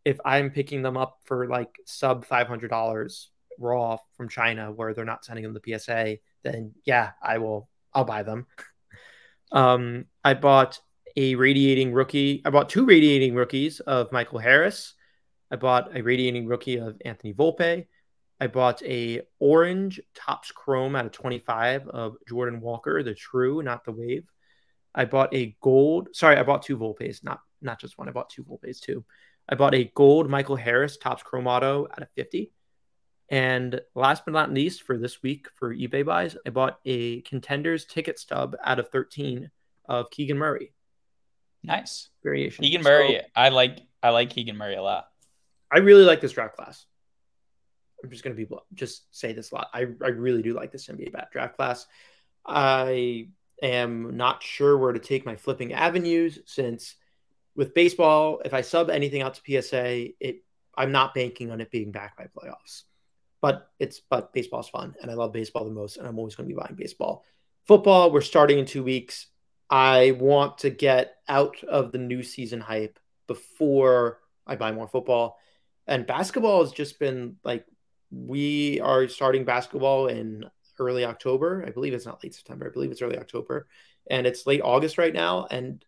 [0.04, 3.26] if I'm picking them up for like sub $500
[3.58, 8.04] raw from China where they're not sending them the PSA, then yeah, I will, I'll
[8.04, 8.46] buy them.
[9.52, 10.78] Um, I bought
[11.16, 12.42] a radiating rookie.
[12.44, 14.94] I bought two radiating rookies of Michael Harris.
[15.50, 17.86] I bought a radiating rookie of Anthony Volpe.
[18.40, 23.84] I bought a orange Topps Chrome out of 25 of Jordan Walker, the true, not
[23.84, 24.24] the wave.
[24.94, 26.08] I bought a gold.
[26.12, 28.08] Sorry, I bought two Volpes, not not just one.
[28.08, 29.04] I bought two Volpes too.
[29.48, 32.50] I bought a gold Michael Harris Topps Chrome Auto out of 50.
[33.28, 37.84] And last but not least, for this week for eBay buys, I bought a contenders
[37.84, 39.50] ticket stub out of 13
[39.88, 40.72] of Keegan Murray.
[41.62, 42.64] Nice variation.
[42.64, 45.06] Keegan Murray, so, I like I like Keegan Murray a lot.
[45.70, 46.86] I really like this draft class.
[48.02, 49.68] I'm just going to be just say this a lot.
[49.74, 51.86] I, I really do like this NBA bat draft class.
[52.46, 53.28] I
[53.62, 56.96] am not sure where to take my flipping avenues since
[57.56, 60.44] with baseball, if I sub anything out to PSA, it
[60.76, 62.84] I'm not banking on it being back by playoffs.
[63.40, 66.48] But it's but baseball's fun and I love baseball the most and I'm always going
[66.48, 67.24] to be buying baseball.
[67.66, 69.26] Football, we're starting in 2 weeks.
[69.70, 72.98] I want to get out of the new season hype
[73.28, 75.38] before I buy more football.
[75.86, 77.64] And basketball has just been like
[78.10, 80.44] we are starting basketball in
[80.80, 81.64] early October.
[81.66, 82.66] I believe it's not late September.
[82.66, 83.68] I believe it's early October.
[84.10, 85.46] And it's late August right now.
[85.50, 85.84] And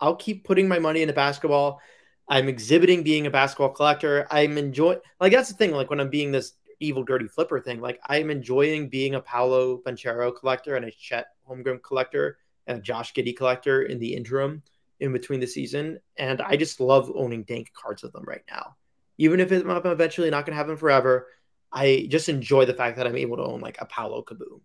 [0.00, 1.80] I'll keep putting my money into basketball.
[2.28, 4.26] I'm exhibiting being a basketball collector.
[4.30, 5.72] I'm enjoying like that's the thing.
[5.72, 9.80] Like when I'm being this evil, dirty flipper thing, like I'm enjoying being a Paolo
[9.86, 12.38] Banchero collector and a Chet Holmgren collector
[12.70, 14.62] and Josh Giddey collector in the interim
[15.00, 15.98] in between the season.
[16.16, 18.76] And I just love owning dank cards of them right now.
[19.18, 21.28] Even if I'm eventually not going to have them forever,
[21.72, 24.60] I just enjoy the fact that I'm able to own like a Paolo Kaboom.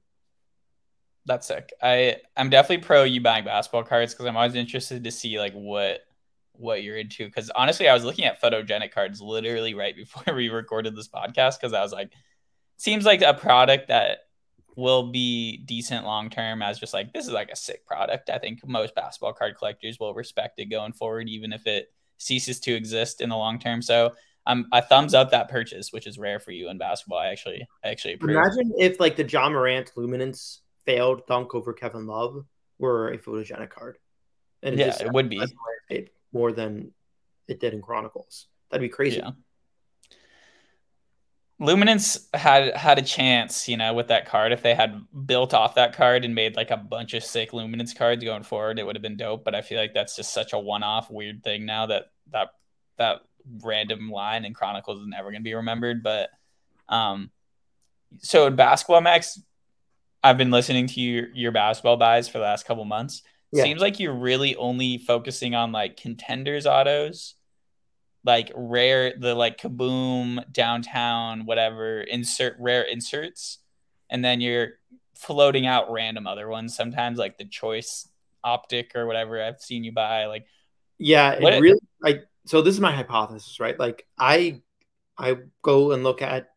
[1.26, 1.74] That's sick.
[1.82, 5.54] I I'm definitely pro you buying basketball cards because I'm always interested to see like
[5.54, 6.02] what
[6.54, 7.26] what you're into.
[7.26, 11.60] Because honestly, I was looking at photogenic cards literally right before we recorded this podcast
[11.60, 12.12] because I was like,
[12.78, 14.20] seems like a product that
[14.76, 18.30] will be decent long term as just like this is like a sick product.
[18.30, 22.60] I think most basketball card collectors will respect it going forward, even if it ceases
[22.62, 23.82] to exist in the long term.
[23.82, 24.08] So
[24.48, 27.20] um, I'm I thumbs up that purchase, which is rare for you in basketball.
[27.20, 28.36] I actually I actually approve.
[28.36, 32.46] Imagine if like the Ja Morant Luminance failed dunk over Kevin Love
[32.78, 33.98] were a photogenic card.
[34.62, 35.42] And it yeah, it would be
[36.32, 36.92] more than
[37.48, 38.48] it did in Chronicles.
[38.70, 39.18] That'd be crazy.
[39.18, 39.32] Yeah.
[41.58, 44.52] Luminance had had a chance, you know, with that card.
[44.52, 47.94] If they had built off that card and made like a bunch of sick Luminance
[47.94, 49.46] cards going forward, it would have been dope.
[49.46, 52.50] But I feel like that's just such a one-off weird thing now that that
[52.98, 53.22] that
[53.64, 56.04] random line in Chronicles is never gonna be remembered.
[56.04, 56.30] But
[56.90, 57.32] um,
[58.20, 59.42] so in Basketball Max,
[60.22, 63.22] I've been listening to your your basketball buys for the last couple months.
[63.54, 63.64] Yeah.
[63.64, 67.35] Seems like you're really only focusing on like contenders autos,
[68.26, 73.60] like rare the like kaboom downtown whatever insert rare inserts,
[74.10, 74.74] and then you're
[75.14, 78.10] floating out random other ones sometimes like the choice
[78.44, 80.46] optic or whatever I've seen you buy like
[80.98, 83.80] yeah it really I so this is my hypothesis right?
[83.80, 84.62] Like I
[85.18, 86.50] I go and look at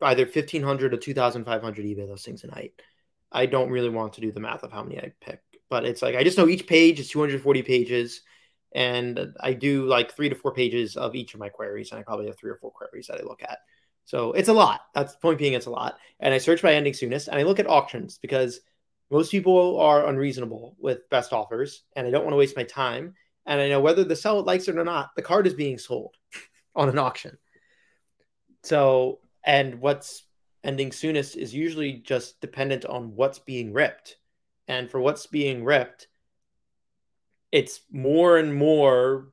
[0.00, 2.72] either 1500 to 2500 eBay those things a night.
[3.30, 6.02] I don't really want to do the math of how many I pick, but it's
[6.02, 8.22] like I just know each page is 240 pages
[8.74, 12.02] and I do like 3 to 4 pages of each of my queries and I
[12.02, 13.58] probably have 3 or 4 queries that I look at.
[14.04, 14.82] So it's a lot.
[14.94, 15.98] That's the point being it's a lot.
[16.20, 18.60] And I search by ending soonest and I look at auctions because
[19.10, 23.14] most people are unreasonable with best offers and I don't want to waste my time
[23.46, 26.14] and I know whether the seller likes it or not, the card is being sold
[26.74, 27.36] on an auction.
[28.62, 30.24] So and what's
[30.64, 34.16] ending soonest is usually just dependent on what's being ripped.
[34.68, 36.06] And for what's being ripped,
[37.52, 39.28] it's more and more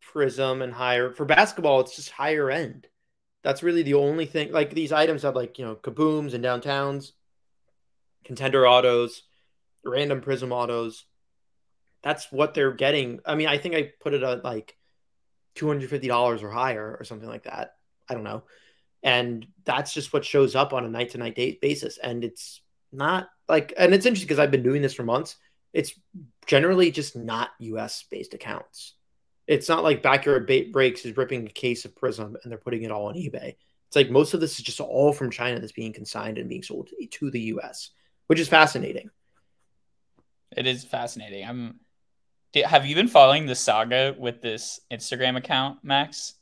[0.00, 1.12] prism and higher.
[1.12, 2.88] For basketball, it's just higher end.
[3.44, 4.50] That's really the only thing.
[4.50, 7.12] Like these items have like, you know, kabooms and downtowns,
[8.24, 9.22] contender autos,
[9.84, 11.04] random prism autos.
[12.02, 13.20] That's what they're getting.
[13.24, 14.76] I mean, I think I put it at like
[15.56, 17.74] $250 or higher or something like that.
[18.08, 18.42] I don't know
[19.06, 22.60] and that's just what shows up on a night to night basis and it's
[22.92, 25.36] not like and it's interesting because i've been doing this for months
[25.76, 25.92] it's
[26.46, 28.94] generally just not us based accounts
[29.46, 32.90] it's not like backyard breaks is ripping a case of prism and they're putting it
[32.90, 33.54] all on ebay
[33.86, 36.62] it's like most of this is just all from china that's being consigned and being
[36.62, 37.90] sold to the us
[38.26, 39.10] which is fascinating
[40.56, 41.78] it is fascinating i'm
[42.64, 46.34] have you been following the saga with this instagram account max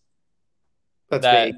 [1.10, 1.54] that's that vague.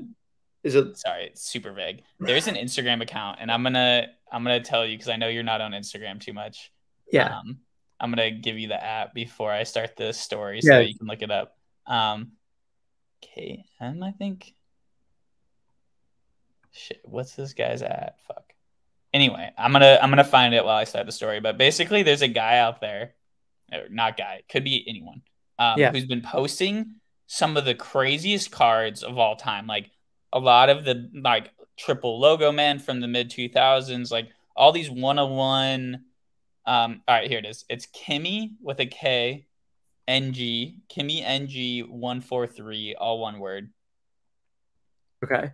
[0.63, 0.99] Is it?
[0.99, 2.03] Sorry, it's super vague.
[2.19, 5.45] There's an Instagram account, and I'm gonna I'm gonna tell you because I know you're
[5.45, 6.73] not on Instagram too much.
[7.13, 7.39] Yeah.
[7.39, 7.59] Um,
[7.99, 10.81] I'm gonna give you the app before I start the story so yeah.
[10.81, 11.57] you can look it up.
[11.87, 12.33] Um,
[13.23, 14.55] KM, I think.
[16.73, 18.17] Shit, what's this guy's at?
[18.27, 18.53] Fuck.
[19.15, 21.41] Anyway, I'm gonna I'm gonna find it while I start the story.
[21.41, 23.15] But basically, there's a guy out there,
[23.73, 25.23] or not guy, could be anyone,
[25.59, 25.91] um, yeah.
[25.91, 29.91] who's been posting some of the craziest cards of all time, like
[30.33, 34.91] a lot of the like triple logo man from the mid 2000s, like all these
[34.91, 36.05] one on one.
[36.67, 37.65] Um, all right, here it is.
[37.69, 39.47] It's Kimmy with a K,
[40.09, 43.71] NG, Kimmy NG 143, all one word.
[45.25, 45.53] Okay.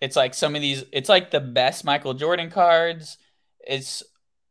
[0.00, 3.18] It's like some of these, it's like the best Michael Jordan cards.
[3.66, 4.02] It's,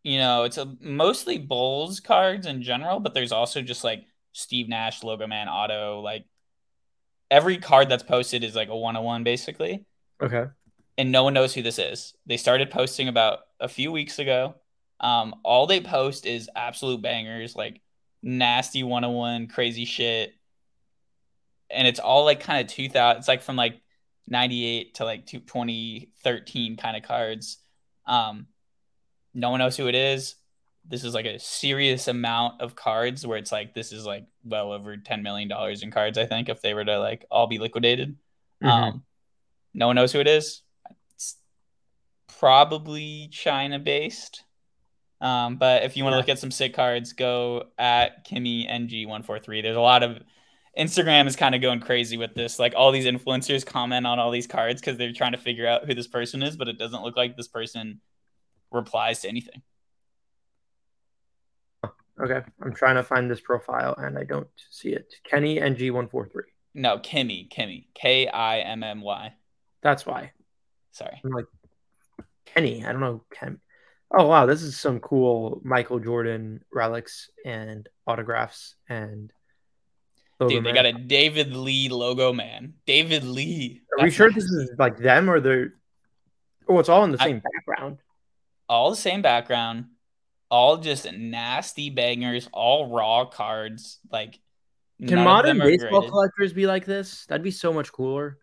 [0.04, 4.70] you know, it's a mostly Bulls cards in general, but there's also just like Steve
[4.70, 6.26] Nash, Logo Man Auto, like
[7.32, 9.86] every card that's posted is like a one on one basically.
[10.22, 10.46] Okay.
[10.98, 12.14] And no one knows who this is.
[12.26, 14.56] They started posting about a few weeks ago.
[15.00, 17.82] Um, all they post is absolute bangers, like
[18.22, 20.34] nasty one on one, crazy shit.
[21.70, 23.80] And it's all like kind of 2000, it's like from like
[24.28, 27.58] 98 to like 2013 kind of cards.
[28.06, 28.48] Um,
[29.34, 30.36] no one knows who it is.
[30.88, 34.72] This is like a serious amount of cards where it's like this is like well
[34.72, 36.18] over 10 million dollars in cards.
[36.18, 38.18] I think if they were to like all be liquidated,
[38.64, 38.68] mm-hmm.
[38.68, 39.04] um,
[39.74, 40.64] no one knows who it is.
[41.14, 41.38] It's
[42.40, 44.44] probably China based.
[45.22, 49.62] Um, but if you want to look at some sick cards, go at Kimmy NG143.
[49.62, 50.20] There's a lot of
[50.78, 52.58] Instagram is kind of going crazy with this.
[52.58, 55.86] Like all these influencers comment on all these cards because they're trying to figure out
[55.86, 58.00] who this person is, but it doesn't look like this person
[58.72, 59.62] replies to anything.
[62.22, 65.14] Okay, I'm trying to find this profile and I don't see it.
[65.24, 66.30] Kenny NG143.
[66.76, 69.34] No, Kimmy, Kimmy, K I M M Y.
[69.82, 70.32] That's why.
[70.92, 71.20] Sorry.
[71.24, 71.46] I'm like
[72.46, 72.86] Kenny.
[72.86, 73.60] I don't know Ken.
[74.12, 79.32] Oh wow, this is some cool Michael Jordan relics and autographs and.
[80.40, 80.74] Dude, they man.
[80.74, 82.76] got a David Lee logo, man.
[82.86, 83.82] David Lee.
[84.00, 85.74] Are we sure this is like them or they're?
[86.66, 87.98] Oh, it's all in the same I, background.
[88.70, 89.88] All the same background,
[90.50, 94.00] all just nasty bangers, all raw cards.
[94.10, 94.40] Like,
[95.06, 96.10] can modern baseball graded.
[96.12, 97.26] collectors be like this?
[97.26, 98.38] That'd be so much cooler.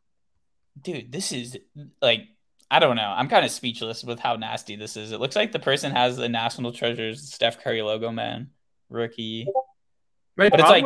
[0.79, 1.57] Dude, this is
[2.03, 2.29] like
[2.71, 3.14] I don't know.
[3.17, 5.12] I'm kind of speechless with how nasty this is.
[5.12, 8.51] It looks like the person has the National Treasures Steph Curry logo, man.
[8.89, 9.47] Rookie.
[10.37, 10.85] My but it's like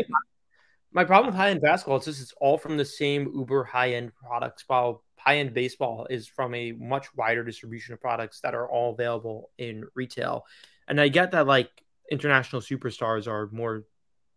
[0.93, 3.93] my problem with high end basketball is this is all from the same uber high
[3.95, 8.55] end products, while high end baseball is from a much wider distribution of products that
[8.55, 10.45] are all available in retail.
[10.89, 11.71] And I get that like
[12.11, 13.85] international superstars are more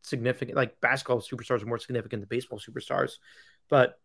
[0.02, 3.14] significant, like basketball superstars are more significant than baseball superstars,
[3.70, 4.00] but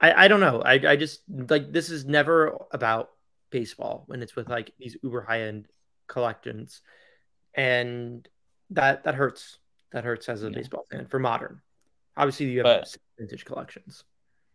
[0.00, 0.62] I, I don't know.
[0.62, 3.10] I, I just like this is never about
[3.50, 5.66] baseball when it's with like these uber high end
[6.06, 6.80] collections,
[7.54, 8.26] and
[8.70, 9.58] that that hurts.
[9.92, 10.54] That hurts as a yeah.
[10.54, 11.60] baseball fan for modern.
[12.16, 14.04] Obviously, you have but, vintage collections.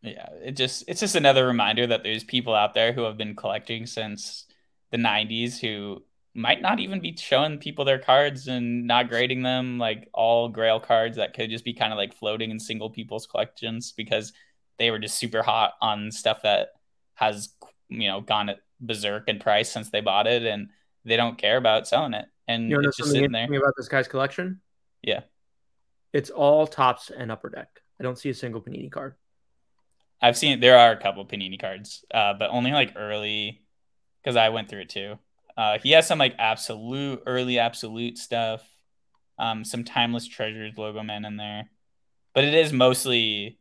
[0.01, 3.35] Yeah, it just it's just another reminder that there's people out there who have been
[3.35, 4.45] collecting since
[4.91, 6.03] the 90s who
[6.35, 10.79] might not even be showing people their cards and not grading them like all grail
[10.79, 14.33] cards that could just be kind of like floating in single people's collections because
[14.77, 16.69] they were just super hot on stuff that
[17.15, 17.49] has
[17.89, 20.69] you know gone berserk in price since they bought it, and
[21.03, 23.45] they don't care about selling it, and you know it's just sitting there.
[23.45, 24.61] About this guy's collection,
[25.01, 25.21] yeah,
[26.13, 27.81] it's all Topps and upper deck.
[27.99, 29.15] I don't see a single Panini card.
[30.21, 33.61] I've seen there are a couple Panini cards, uh, but only like early
[34.21, 35.19] because I went through it too.
[35.57, 38.67] Uh, he has some like absolute early absolute stuff,
[39.37, 41.69] um, some timeless treasures logo man in there,
[42.33, 43.59] but it is mostly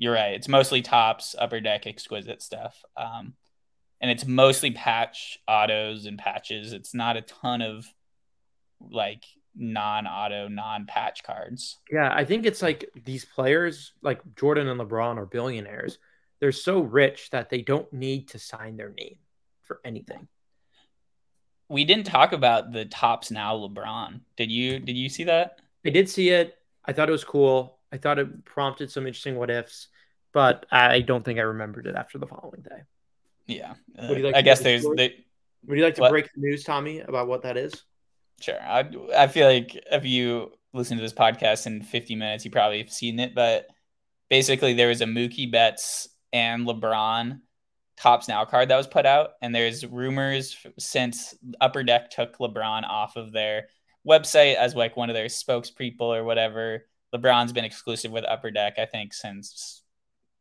[0.00, 0.32] you're right.
[0.32, 2.82] It's mostly Topps, upper deck, exquisite stuff.
[2.96, 3.34] Um,
[4.00, 6.72] and it's mostly patch autos and patches.
[6.72, 7.86] It's not a ton of
[8.80, 9.24] like
[9.54, 11.76] non-auto, non-patch cards.
[11.92, 15.98] Yeah, I think it's like these players, like Jordan and LeBron, are billionaires.
[16.40, 19.16] They're so rich that they don't need to sign their name
[19.64, 20.28] for anything.
[21.68, 24.22] We didn't talk about the Topps now LeBron.
[24.38, 24.78] Did you?
[24.78, 25.60] Did you see that?
[25.84, 26.56] I did see it.
[26.86, 27.76] I thought it was cool.
[27.92, 29.88] I thought it prompted some interesting what ifs,
[30.32, 32.82] but I don't think I remembered it after the following day.
[33.46, 34.86] Yeah, uh, like I guess there's.
[34.96, 35.14] They,
[35.66, 36.10] Would you like to what?
[36.10, 37.72] break the news, Tommy, about what that is?
[38.40, 38.60] Sure.
[38.60, 42.78] I I feel like if you listen to this podcast in 50 minutes, you probably
[42.78, 43.34] have seen it.
[43.34, 43.66] But
[44.28, 47.40] basically, there was a Mookie Betts and LeBron
[47.96, 52.84] Topps Now card that was put out, and there's rumors since Upper Deck took LeBron
[52.88, 53.68] off of their
[54.08, 58.78] website as like one of their spokespeople or whatever LeBron's been exclusive with Upper Deck,
[58.78, 59.79] I think, since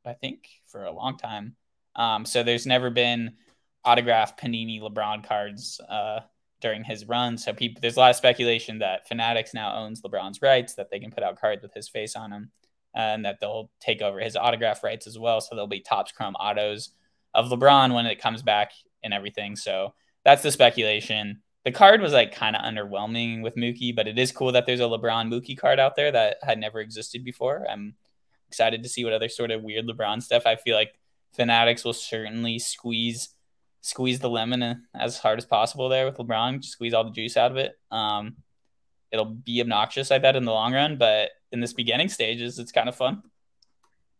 [0.05, 1.55] I think for a long time.
[1.95, 3.33] Um, so there's never been
[3.83, 6.21] autographed Panini LeBron cards uh,
[6.61, 7.37] during his run.
[7.37, 10.99] So people, there's a lot of speculation that Fanatics now owns LeBron's rights, that they
[10.99, 12.51] can put out cards with his face on them,
[12.95, 15.41] and that they'll take over his autograph rights as well.
[15.41, 16.91] So there'll be Topps Chrome autos
[17.33, 18.71] of LeBron when it comes back
[19.03, 19.55] and everything.
[19.55, 19.93] So
[20.23, 24.31] that's the speculation the card was like kind of underwhelming with Mookie, but it is
[24.31, 27.65] cool that there's a LeBron Mookie card out there that had never existed before.
[27.69, 27.95] I'm
[28.49, 30.43] excited to see what other sort of weird LeBron stuff.
[30.45, 30.93] I feel like
[31.35, 33.29] Fanatics will certainly squeeze
[33.81, 37.37] squeeze the lemon as hard as possible there with LeBron, Just squeeze all the juice
[37.37, 37.79] out of it.
[37.89, 38.35] Um,
[39.09, 42.73] it'll be obnoxious, I bet, in the long run, but in this beginning stages, it's
[42.73, 43.23] kind of fun.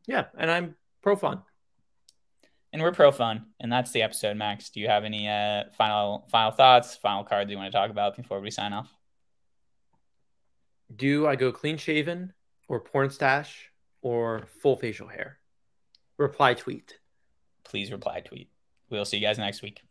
[0.08, 1.42] Yeah, and I'm pro fun
[2.72, 4.38] and we're pro fun, and that's the episode.
[4.38, 7.90] Max, do you have any uh, final final thoughts, final cards you want to talk
[7.90, 8.94] about before we sign off?
[10.96, 12.34] Do I go clean shaven
[12.68, 13.68] or porn stash
[14.02, 15.39] or full facial hair?
[16.18, 17.00] Reply tweet.
[17.64, 18.50] Please reply tweet.
[18.89, 19.82] We'll see you guys next week.